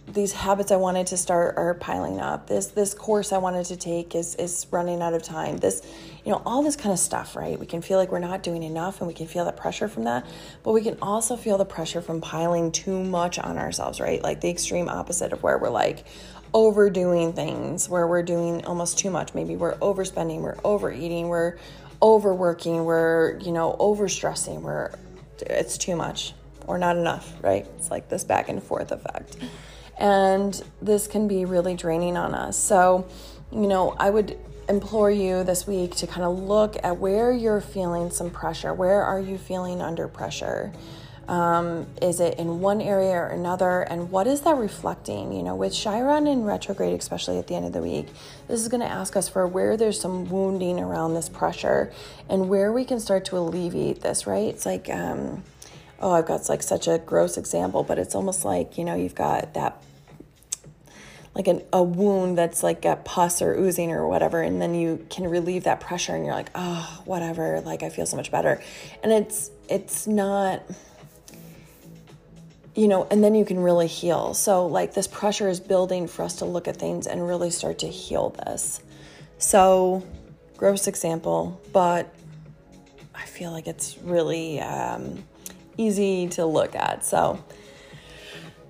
these 0.09 0.33
habits 0.33 0.73
I 0.73 0.77
wanted 0.77 1.07
to 1.09 1.16
start 1.16 1.57
are 1.57 1.75
piling 1.75 2.21
up. 2.21 2.47
This 2.47 2.69
this 2.69 2.95
course 2.95 3.33
I 3.33 3.38
wanted 3.38 3.66
to 3.66 3.77
take 3.77 4.14
is 4.14 4.35
is 4.35 4.66
running 4.71 5.01
out 5.03 5.14
of 5.14 5.23
time. 5.23 5.59
This, 5.59 5.83
you 6.24 6.33
know, 6.33 6.42
all 6.44 6.62
this 6.62 6.76
kind 6.76 6.92
of 6.92 6.98
stuff, 6.98 7.37
right? 7.37 7.59
We 7.59 7.66
can 7.66 7.83
feel 7.83 7.98
like 7.98 8.11
we're 8.11 8.18
not 8.18 8.42
doing 8.42 8.62
enough 8.62 9.00
and 9.00 9.09
we 9.09 9.14
can 9.14 9.26
feel 9.26 9.44
that 9.46 9.56
pressure 9.56 9.88
from 9.88 10.04
that, 10.04 10.26
but 10.62 10.72
we 10.72 10.83
can 10.83 10.98
also 11.00 11.37
feel 11.37 11.59
the 11.59 11.64
pressure 11.64 12.02
from 12.02 12.20
piling 12.20 12.72
too 12.72 13.02
much 13.02 13.38
on 13.38 13.59
ourselves, 13.59 14.00
right? 14.00 14.22
Like 14.22 14.40
the 14.40 14.50
extreme 14.50 14.88
opposite 14.88 15.33
of 15.33 15.42
where 15.42 15.59
we're 15.59 15.70
like 15.70 16.04
overdoing 16.52 17.33
things, 17.33 17.88
where 17.88 18.06
we're 18.06 18.22
doing 18.22 18.64
almost 18.66 18.98
too 18.98 19.11
much. 19.11 19.35
Maybe 19.35 19.56
we're 19.56 19.76
overspending, 19.76 20.40
we're 20.40 20.59
overeating, 20.64 21.28
we're 21.28 21.56
overworking, 22.02 22.85
we're, 22.85 23.38
you 23.38 23.52
know, 23.52 23.76
overstressing, 23.78 24.62
we're 24.62 24.90
it's 25.42 25.78
too 25.78 25.96
much 25.96 26.35
or 26.66 26.78
not 26.78 26.96
enough, 26.96 27.33
right? 27.42 27.66
It's 27.78 27.90
like 27.90 28.09
this 28.09 28.24
back 28.24 28.48
and 28.48 28.62
forth 28.62 28.92
effect. 28.92 29.37
And 29.98 30.61
this 30.80 31.06
can 31.06 31.28
be 31.28 31.44
really 31.44 31.74
draining 31.74 32.16
on 32.16 32.35
us. 32.35 32.59
So, 32.59 33.06
you 33.52 33.66
know, 33.66 33.94
I 33.98 34.11
would 34.11 34.38
implore 34.70 35.11
you 35.11 35.44
this 35.44 35.66
week 35.66 35.96
to 35.96 36.06
kind 36.06 36.22
of 36.22 36.38
look 36.38 36.76
at 36.83 36.96
where 36.96 37.33
you're 37.33 37.61
feeling 37.61 38.11
some 38.11 38.30
pressure. 38.30 38.72
Where 38.72 39.02
are 39.02 39.20
you 39.20 39.37
feeling 39.37 39.83
under 39.83 40.09
pressure? 40.09 40.72
Um, 41.28 41.87
is 42.00 42.18
it 42.18 42.38
in 42.38 42.61
one 42.61 42.80
area 42.80 43.12
or 43.12 43.26
another? 43.26 43.83
And 43.83 44.11
what 44.11 44.26
is 44.26 44.40
that 44.42 44.56
reflecting? 44.56 45.33
You 45.33 45.42
know, 45.42 45.54
with 45.54 45.74
Chiron 45.74 46.26
in 46.26 46.44
retrograde, 46.44 46.98
especially 46.98 47.38
at 47.38 47.46
the 47.48 47.54
end 47.54 47.66
of 47.66 47.72
the 47.72 47.83
week, 47.83 48.09
this 48.48 48.61
is 48.61 48.68
going 48.68 48.80
to 48.80 48.90
ask 48.90 49.16
us 49.16 49.28
for 49.28 49.46
where 49.46 49.76
there's 49.76 50.00
some 50.00 50.28
wounding 50.30 50.80
around 50.80 51.14
this 51.14 51.28
pressure 51.28 51.92
and 52.28 52.48
where 52.48 52.72
we 52.72 52.85
can 52.85 52.98
start 53.00 53.24
to 53.26 53.38
alleviate 53.38 54.00
this, 54.00 54.26
right? 54.26 54.48
It's 54.48 54.66
like, 54.66 54.88
um, 54.88 55.44
oh, 56.00 56.12
I've 56.12 56.26
got 56.26 56.48
like 56.48 56.62
such 56.62 56.88
a 56.88 56.98
gross 56.98 57.37
example, 57.37 57.83
but 57.83 57.98
it's 57.98 58.14
almost 58.14 58.44
like, 58.44 58.78
you 58.78 58.85
know, 58.85 58.94
you've 58.94 59.14
got 59.14 59.54
that 59.54 59.83
like 61.35 61.47
an, 61.47 61.62
a 61.73 61.83
wound 61.83 62.37
that's 62.37 62.62
like 62.62 62.85
a 62.85 62.97
pus 62.97 63.40
or 63.40 63.55
oozing 63.55 63.93
or 63.93 64.09
whatever, 64.09 64.43
and 64.43 64.61
then 64.61 64.75
you 64.75 65.07
can 65.11 65.29
relieve 65.29 65.64
that 65.64 65.81
pressure 65.81 66.14
and 66.14 66.25
you're 66.25 66.35
like, 66.35 66.51
oh, 66.55 67.03
whatever, 67.05 67.61
like 67.61 67.83
I 67.83 67.88
feel 67.88 68.07
so 68.07 68.16
much 68.16 68.31
better. 68.31 68.61
And 69.03 69.12
it's 69.12 69.51
it's 69.69 70.07
not 70.07 70.62
you 72.75 72.87
know, 72.88 73.07
and 73.11 73.23
then 73.23 73.35
you 73.35 73.45
can 73.45 73.59
really 73.59 73.87
heal. 73.87 74.33
So 74.33 74.66
like 74.66 74.95
this 74.95 75.07
pressure 75.07 75.49
is 75.49 75.61
building 75.61 76.07
for 76.07 76.23
us 76.23 76.37
to 76.37 76.45
look 76.45 76.69
at 76.69 76.77
things 76.77 77.07
and 77.07 77.27
really 77.27 77.51
start 77.51 77.81
to 77.81 77.88
heal 77.88 78.31
this. 78.47 78.81
So 79.38 80.05
gross 80.57 80.87
example, 80.87 81.61
but 81.73 82.14
I 83.14 83.25
feel 83.25 83.51
like 83.51 83.66
it's 83.66 83.99
really 83.99 84.61
um, 84.61 85.25
easy 85.77 86.29
to 86.29 86.47
look 86.47 86.75
at. 86.75 87.05
So 87.05 87.43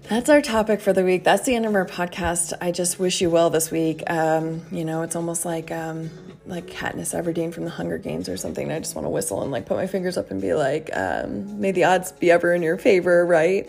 that's 0.09 0.29
our 0.29 0.41
topic 0.41 0.81
for 0.81 0.93
the 0.93 1.05
week. 1.05 1.25
That's 1.25 1.45
the 1.45 1.55
end 1.55 1.67
of 1.67 1.75
our 1.75 1.87
podcast. 1.87 2.53
I 2.61 2.73
just 2.73 2.99
wish 2.99 3.21
you 3.21 3.31
well 3.31 3.51
this 3.51 3.71
week. 3.71 4.03
Um, 4.11 4.63
you 4.73 4.85
know, 4.85 5.03
it's 5.03 5.15
almost 5.15 5.45
like 5.45 5.71
um, 5.71 6.11
like 6.47 6.67
Katniss 6.67 7.15
Everdeen 7.15 7.53
from 7.53 7.65
the 7.65 7.71
Hunger 7.71 7.99
Games 7.99 8.29
or 8.29 8.37
something. 8.37 8.71
I 8.71 8.79
just 8.79 8.95
want 8.95 9.07
to 9.07 9.11
whistle 9.11 9.43
and 9.43 9.53
like 9.53 9.67
put 9.67 9.77
my 9.77 9.87
fingers 9.87 10.17
up 10.17 10.31
and 10.31 10.41
be 10.41 10.55
like, 10.55 10.91
um, 10.93 11.61
may 11.61 11.71
the 11.71 11.85
odds 11.85 12.13
be 12.13 12.31
ever 12.31 12.53
in 12.55 12.63
your 12.63 12.77
favor, 12.77 13.25
right? 13.25 13.69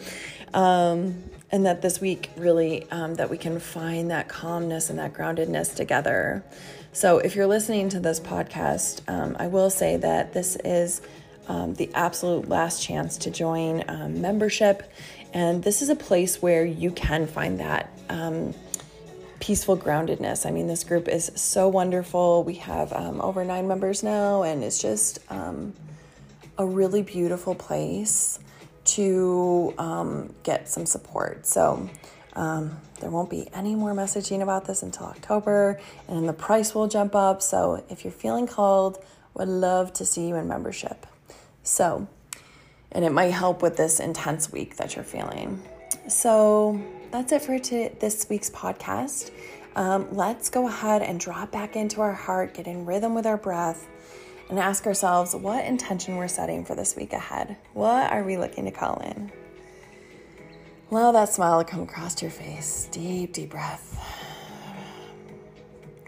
Um, 0.54 1.24
and 1.52 1.66
that 1.66 1.82
this 1.82 2.00
week 2.00 2.30
really 2.38 2.90
um, 2.92 3.16
that 3.16 3.30
we 3.30 3.38
can 3.38 3.60
find 3.60 4.10
that 4.12 4.28
calmness 4.30 4.90
and 4.90 5.00
that 5.00 5.14
groundedness 5.14 5.76
together. 5.76 6.44
So 6.94 7.20
if 7.20 7.36
you're 7.36 7.48
listening 7.48 7.90
to 7.90 8.00
this 8.00 8.20
podcast, 8.20 9.02
um, 9.08 9.36
I 9.38 9.48
will 9.48 9.70
say 9.70 9.98
that 9.98 10.34
this 10.34 10.56
is 10.64 11.02
um, 11.48 11.74
the 11.76 11.90
absolute 11.94 12.48
last 12.48 12.82
chance 12.82 13.18
to 13.18 13.32
join 13.32 13.84
um, 13.88 14.22
membership. 14.22 14.92
And 15.34 15.64
this 15.64 15.82
is 15.82 15.90
a 15.90 15.96
place 15.96 16.42
where 16.42 16.66
you 16.66 16.92
can 16.92 17.28
find 17.28 17.60
that 17.60 17.90
um, 18.10 18.54
peaceful 19.40 19.78
groundedness. 19.78 20.46
I 20.46 20.52
mean, 20.52 20.68
this 20.68 20.84
group 20.84 21.08
is 21.08 21.32
so 21.36 21.68
wonderful. 21.70 22.44
We 22.44 22.56
have 22.56 22.92
um, 22.94 23.22
over 23.22 23.44
nine 23.46 23.68
members 23.68 24.04
now, 24.04 24.44
and 24.44 24.64
it's 24.64 24.82
just 24.82 25.20
um, 25.30 25.74
a 26.58 26.66
really 26.66 27.02
beautiful 27.02 27.56
place 27.56 28.40
to 28.84 29.74
um, 29.78 30.34
get 30.44 30.68
some 30.68 30.86
support. 30.86 31.46
So, 31.46 31.90
there 33.02 33.10
won't 33.10 33.30
be 33.30 33.48
any 33.54 33.76
more 33.76 33.94
messaging 33.94 34.42
about 34.42 34.66
this 34.66 34.84
until 34.84 35.08
October, 35.08 35.80
and 36.08 36.30
the 36.30 36.34
price 36.34 36.74
will 36.76 36.88
jump 36.88 37.16
up. 37.16 37.42
So, 37.42 37.84
if 37.90 38.04
you're 38.04 38.14
feeling 38.14 38.48
called, 38.48 39.04
would 39.34 39.48
love 39.48 39.92
to 39.94 40.06
see 40.06 40.28
you 40.28 40.36
in 40.36 40.48
membership. 40.48 41.06
So, 41.64 42.08
and 42.92 43.06
it 43.06 43.12
might 43.12 43.32
help 43.32 43.62
with 43.62 43.78
this 43.78 44.00
intense 44.00 44.52
week 44.52 44.76
that 44.78 44.96
you're 44.96 45.04
feeling. 45.04 45.62
So, 46.08 46.82
that's 47.12 47.32
it 47.32 47.42
for 47.42 47.60
to, 47.60 47.90
this 48.00 48.28
week's 48.30 48.50
podcast. 48.50 49.32
Um, 49.76 50.08
let's 50.12 50.50
go 50.50 50.68
ahead 50.68 51.02
and 51.02 51.20
drop 51.20 51.52
back 51.52 51.76
into 51.76 52.02
our 52.02 52.14
heart, 52.14 52.54
get 52.54 52.68
in 52.68 52.86
rhythm 52.86 53.14
with 53.16 53.26
our 53.26 53.38
breath, 53.38 53.88
and 54.50 54.60
ask 54.60 54.86
ourselves 54.86 55.34
what 55.34 55.64
intention 55.66 56.18
we're 56.18 56.28
setting 56.28 56.66
for 56.66 56.76
this 56.76 56.96
week 56.96 57.14
ahead. 57.14 57.56
What 57.74 58.12
are 58.12 58.24
we 58.24 58.38
looking 58.38 58.66
to 58.66 58.72
call 58.72 59.00
in? 59.00 59.32
Allow 60.92 61.14
that 61.14 61.30
smile 61.30 61.64
to 61.64 61.70
come 61.70 61.82
across 61.82 62.22
your 62.22 62.32
face. 62.32 62.90
Deep, 62.92 63.32
deep 63.32 63.50
breath. 63.50 63.98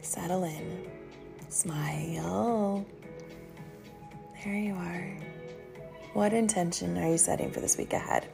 Settle 0.01 0.43
in. 0.43 0.89
Smile. 1.47 2.85
There 4.43 4.55
you 4.55 4.73
are. 4.73 5.32
What 6.13 6.31
intention 6.31 6.97
are 6.97 7.09
you 7.09 7.17
setting 7.17 7.51
for 7.51 7.59
this 7.59 7.77
week 7.77 7.93
ahead? 7.93 8.27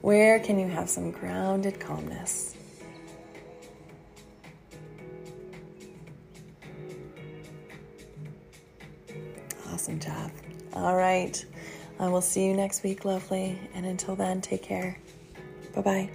Where 0.00 0.38
can 0.38 0.58
you 0.58 0.68
have 0.68 0.88
some 0.88 1.10
grounded 1.10 1.80
calmness? 1.80 2.54
Awesome 9.72 9.98
job. 9.98 10.30
All 10.72 10.96
right. 10.96 11.44
I 11.98 12.08
will 12.08 12.20
see 12.20 12.44
you 12.46 12.54
next 12.54 12.84
week, 12.84 13.04
lovely. 13.04 13.58
And 13.74 13.84
until 13.84 14.14
then, 14.14 14.40
take 14.40 14.62
care. 14.62 14.98
Bye 15.74 15.82
bye. 15.82 16.10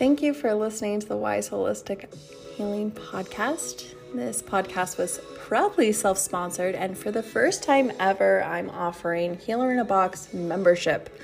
Thank 0.00 0.22
you 0.22 0.32
for 0.32 0.54
listening 0.54 0.98
to 1.00 1.06
the 1.06 1.16
Wise 1.18 1.50
Holistic 1.50 2.10
Healing 2.56 2.90
Podcast. 2.90 3.94
This 4.14 4.40
podcast 4.40 4.96
was 4.96 5.20
proudly 5.36 5.92
self 5.92 6.16
sponsored, 6.16 6.74
and 6.74 6.96
for 6.96 7.10
the 7.10 7.22
first 7.22 7.62
time 7.62 7.92
ever, 8.00 8.42
I'm 8.42 8.70
offering 8.70 9.36
Healer 9.36 9.70
in 9.70 9.78
a 9.78 9.84
Box 9.84 10.32
membership. 10.32 11.14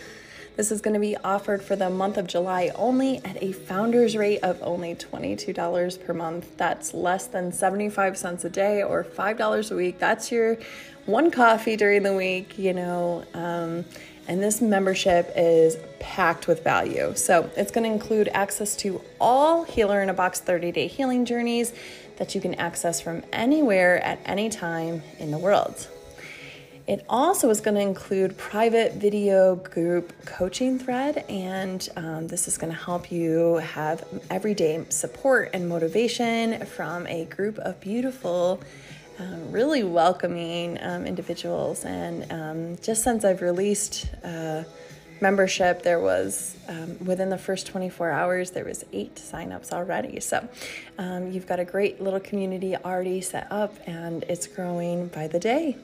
This 0.57 0.71
is 0.71 0.83
going 0.83 0.93
to 0.93 1.01
be 1.01 1.17
offered 1.17 1.63
for 1.63 1.75
the 1.75 1.89
month 1.89 2.19
of 2.19 2.27
July 2.27 2.71
only 2.75 3.17
at 3.25 3.43
a 3.43 3.53
founder's 3.53 4.15
rate 4.15 4.41
of 4.43 4.59
only 4.63 4.95
$22 4.95 6.05
per 6.05 6.13
month. 6.13 6.55
That's 6.59 6.93
less 6.93 7.29
than 7.29 7.53
75 7.53 8.19
cents 8.19 8.45
a 8.45 8.51
day 8.51 8.83
or 8.83 9.05
$5 9.05 9.71
a 9.71 9.75
week. 9.75 9.99
That's 9.99 10.31
your 10.31 10.59
one 11.07 11.31
coffee 11.31 11.77
during 11.77 12.03
the 12.03 12.15
week, 12.15 12.59
you 12.59 12.75
know. 12.75 13.25
Um, 13.33 13.87
and 14.29 14.43
this 14.43 14.61
membership 14.61 15.33
is 15.37 15.77
packed 16.01 16.47
with 16.47 16.65
value. 16.65 17.15
So 17.15 17.51
it's 17.57 17.71
going 17.71 17.85
to 17.85 17.93
include 17.93 18.29
access 18.29 18.77
to 18.77 19.01
all 19.21 19.65
Healer 19.65 20.03
in 20.03 20.09
a 20.09 20.15
Box 20.15 20.41
30 20.41 20.73
day 20.73 20.87
healing 20.87 21.25
journeys 21.25 21.73
that 22.17 22.35
you 22.35 22.41
can 22.41 22.55
access 22.55 23.01
from 23.01 23.23
anywhere 23.33 24.03
at 24.03 24.19
any 24.25 24.49
time 24.49 25.03
in 25.19 25.31
the 25.31 25.39
world. 25.39 25.89
It 26.87 27.05
also 27.09 27.51
is 27.51 27.61
going 27.61 27.75
to 27.75 27.81
include 27.81 28.39
private 28.39 28.95
video 28.95 29.57
group 29.57 30.13
coaching 30.25 30.79
thread, 30.79 31.25
and 31.29 31.89
um, 31.97 32.29
this 32.29 32.47
is 32.47 32.57
going 32.57 32.73
to 32.73 32.79
help 32.79 33.11
you 33.11 33.57
have 33.57 34.07
everyday 34.31 34.85
support 34.89 35.51
and 35.53 35.69
motivation 35.69 36.65
from 36.65 37.05
a 37.09 37.25
group 37.25 37.59
of 37.59 37.81
beautiful 37.81 38.61
um, 39.19 39.51
really 39.51 39.83
welcoming 39.83 40.79
um, 40.83 41.07
individuals. 41.07 41.85
And 41.85 42.31
um, 42.31 42.77
just 42.83 43.03
since 43.03 43.25
I've 43.25 43.43
released 43.43 44.07
uh, 44.25 44.65
membership, 45.21 45.83
there 45.83 46.01
was 46.01 46.57
um, 46.69 47.05
within 47.05 47.31
the 47.31 47.39
first 47.39 47.67
24 47.67 48.11
hours 48.11 48.51
there 48.51 48.65
was 48.65 48.85
eight 48.93 49.15
signups 49.17 49.73
already. 49.73 50.21
So 50.21 50.47
um, 50.99 51.31
you've 51.31 51.47
got 51.47 51.61
a 51.61 51.65
great 51.65 52.01
little 52.01 52.21
community 52.21 52.77
already 52.77 53.21
set 53.21 53.51
up, 53.51 53.75
and 53.87 54.25
it's 54.25 54.47
growing 54.47 55.09
by 55.09 55.29
the 55.29 55.39
day. 55.39 55.77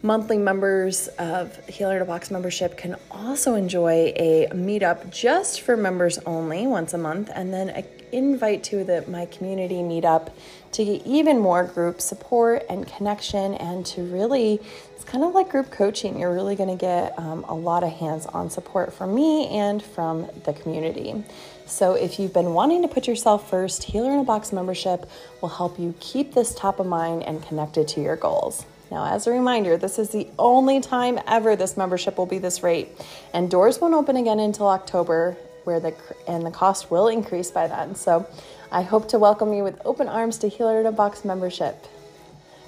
Monthly 0.00 0.38
members 0.38 1.08
of 1.18 1.66
Healer 1.66 1.96
in 1.96 2.02
a 2.02 2.04
Box 2.04 2.30
membership 2.30 2.76
can 2.76 2.94
also 3.10 3.56
enjoy 3.56 4.12
a 4.14 4.46
meetup 4.52 5.10
just 5.10 5.62
for 5.62 5.76
members 5.76 6.18
only 6.18 6.68
once 6.68 6.94
a 6.94 6.98
month, 6.98 7.32
and 7.34 7.52
then 7.52 7.68
an 7.70 7.84
invite 8.12 8.62
to 8.64 8.84
the 8.84 9.04
my 9.08 9.26
community 9.26 9.76
meetup 9.76 10.32
to 10.70 10.84
get 10.84 11.04
even 11.04 11.40
more 11.40 11.64
group 11.64 12.00
support 12.00 12.64
and 12.70 12.86
connection, 12.86 13.54
and 13.54 13.84
to 13.86 14.02
really 14.02 14.60
it's 14.94 15.02
kind 15.04 15.24
of 15.24 15.34
like 15.34 15.48
group 15.48 15.72
coaching. 15.72 16.20
You're 16.20 16.32
really 16.32 16.54
going 16.54 16.70
to 16.70 16.80
get 16.80 17.18
um, 17.18 17.44
a 17.48 17.54
lot 17.54 17.82
of 17.82 17.90
hands-on 17.90 18.50
support 18.50 18.92
from 18.92 19.16
me 19.16 19.48
and 19.48 19.82
from 19.82 20.30
the 20.44 20.52
community. 20.52 21.24
So, 21.66 21.94
if 21.94 22.20
you've 22.20 22.32
been 22.32 22.54
wanting 22.54 22.82
to 22.82 22.88
put 22.88 23.08
yourself 23.08 23.50
first, 23.50 23.82
Healer 23.82 24.12
in 24.12 24.20
a 24.20 24.24
Box 24.24 24.52
membership 24.52 25.10
will 25.42 25.48
help 25.48 25.76
you 25.76 25.92
keep 25.98 26.34
this 26.34 26.54
top 26.54 26.78
of 26.78 26.86
mind 26.86 27.24
and 27.24 27.42
connected 27.42 27.88
to 27.88 28.00
your 28.00 28.14
goals. 28.14 28.64
Now, 28.90 29.04
as 29.04 29.26
a 29.26 29.30
reminder, 29.30 29.76
this 29.76 29.98
is 29.98 30.10
the 30.10 30.28
only 30.38 30.80
time 30.80 31.18
ever 31.26 31.56
this 31.56 31.76
membership 31.76 32.16
will 32.16 32.26
be 32.26 32.38
this 32.38 32.62
rate, 32.62 32.88
and 33.34 33.50
doors 33.50 33.80
won't 33.80 33.94
open 33.94 34.16
again 34.16 34.40
until 34.40 34.68
October, 34.68 35.36
where 35.64 35.80
the 35.80 35.94
and 36.26 36.46
the 36.46 36.50
cost 36.50 36.90
will 36.90 37.08
increase 37.08 37.50
by 37.50 37.66
then. 37.66 37.94
So, 37.94 38.26
I 38.72 38.82
hope 38.82 39.08
to 39.08 39.18
welcome 39.18 39.52
you 39.52 39.62
with 39.64 39.80
open 39.84 40.08
arms 40.08 40.38
to 40.38 40.48
Healer 40.48 40.80
in 40.80 40.86
a 40.86 40.92
Box 40.92 41.24
membership. 41.24 41.86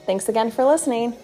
Thanks 0.07 0.29
again 0.29 0.51
for 0.51 0.65
listening. 0.65 1.17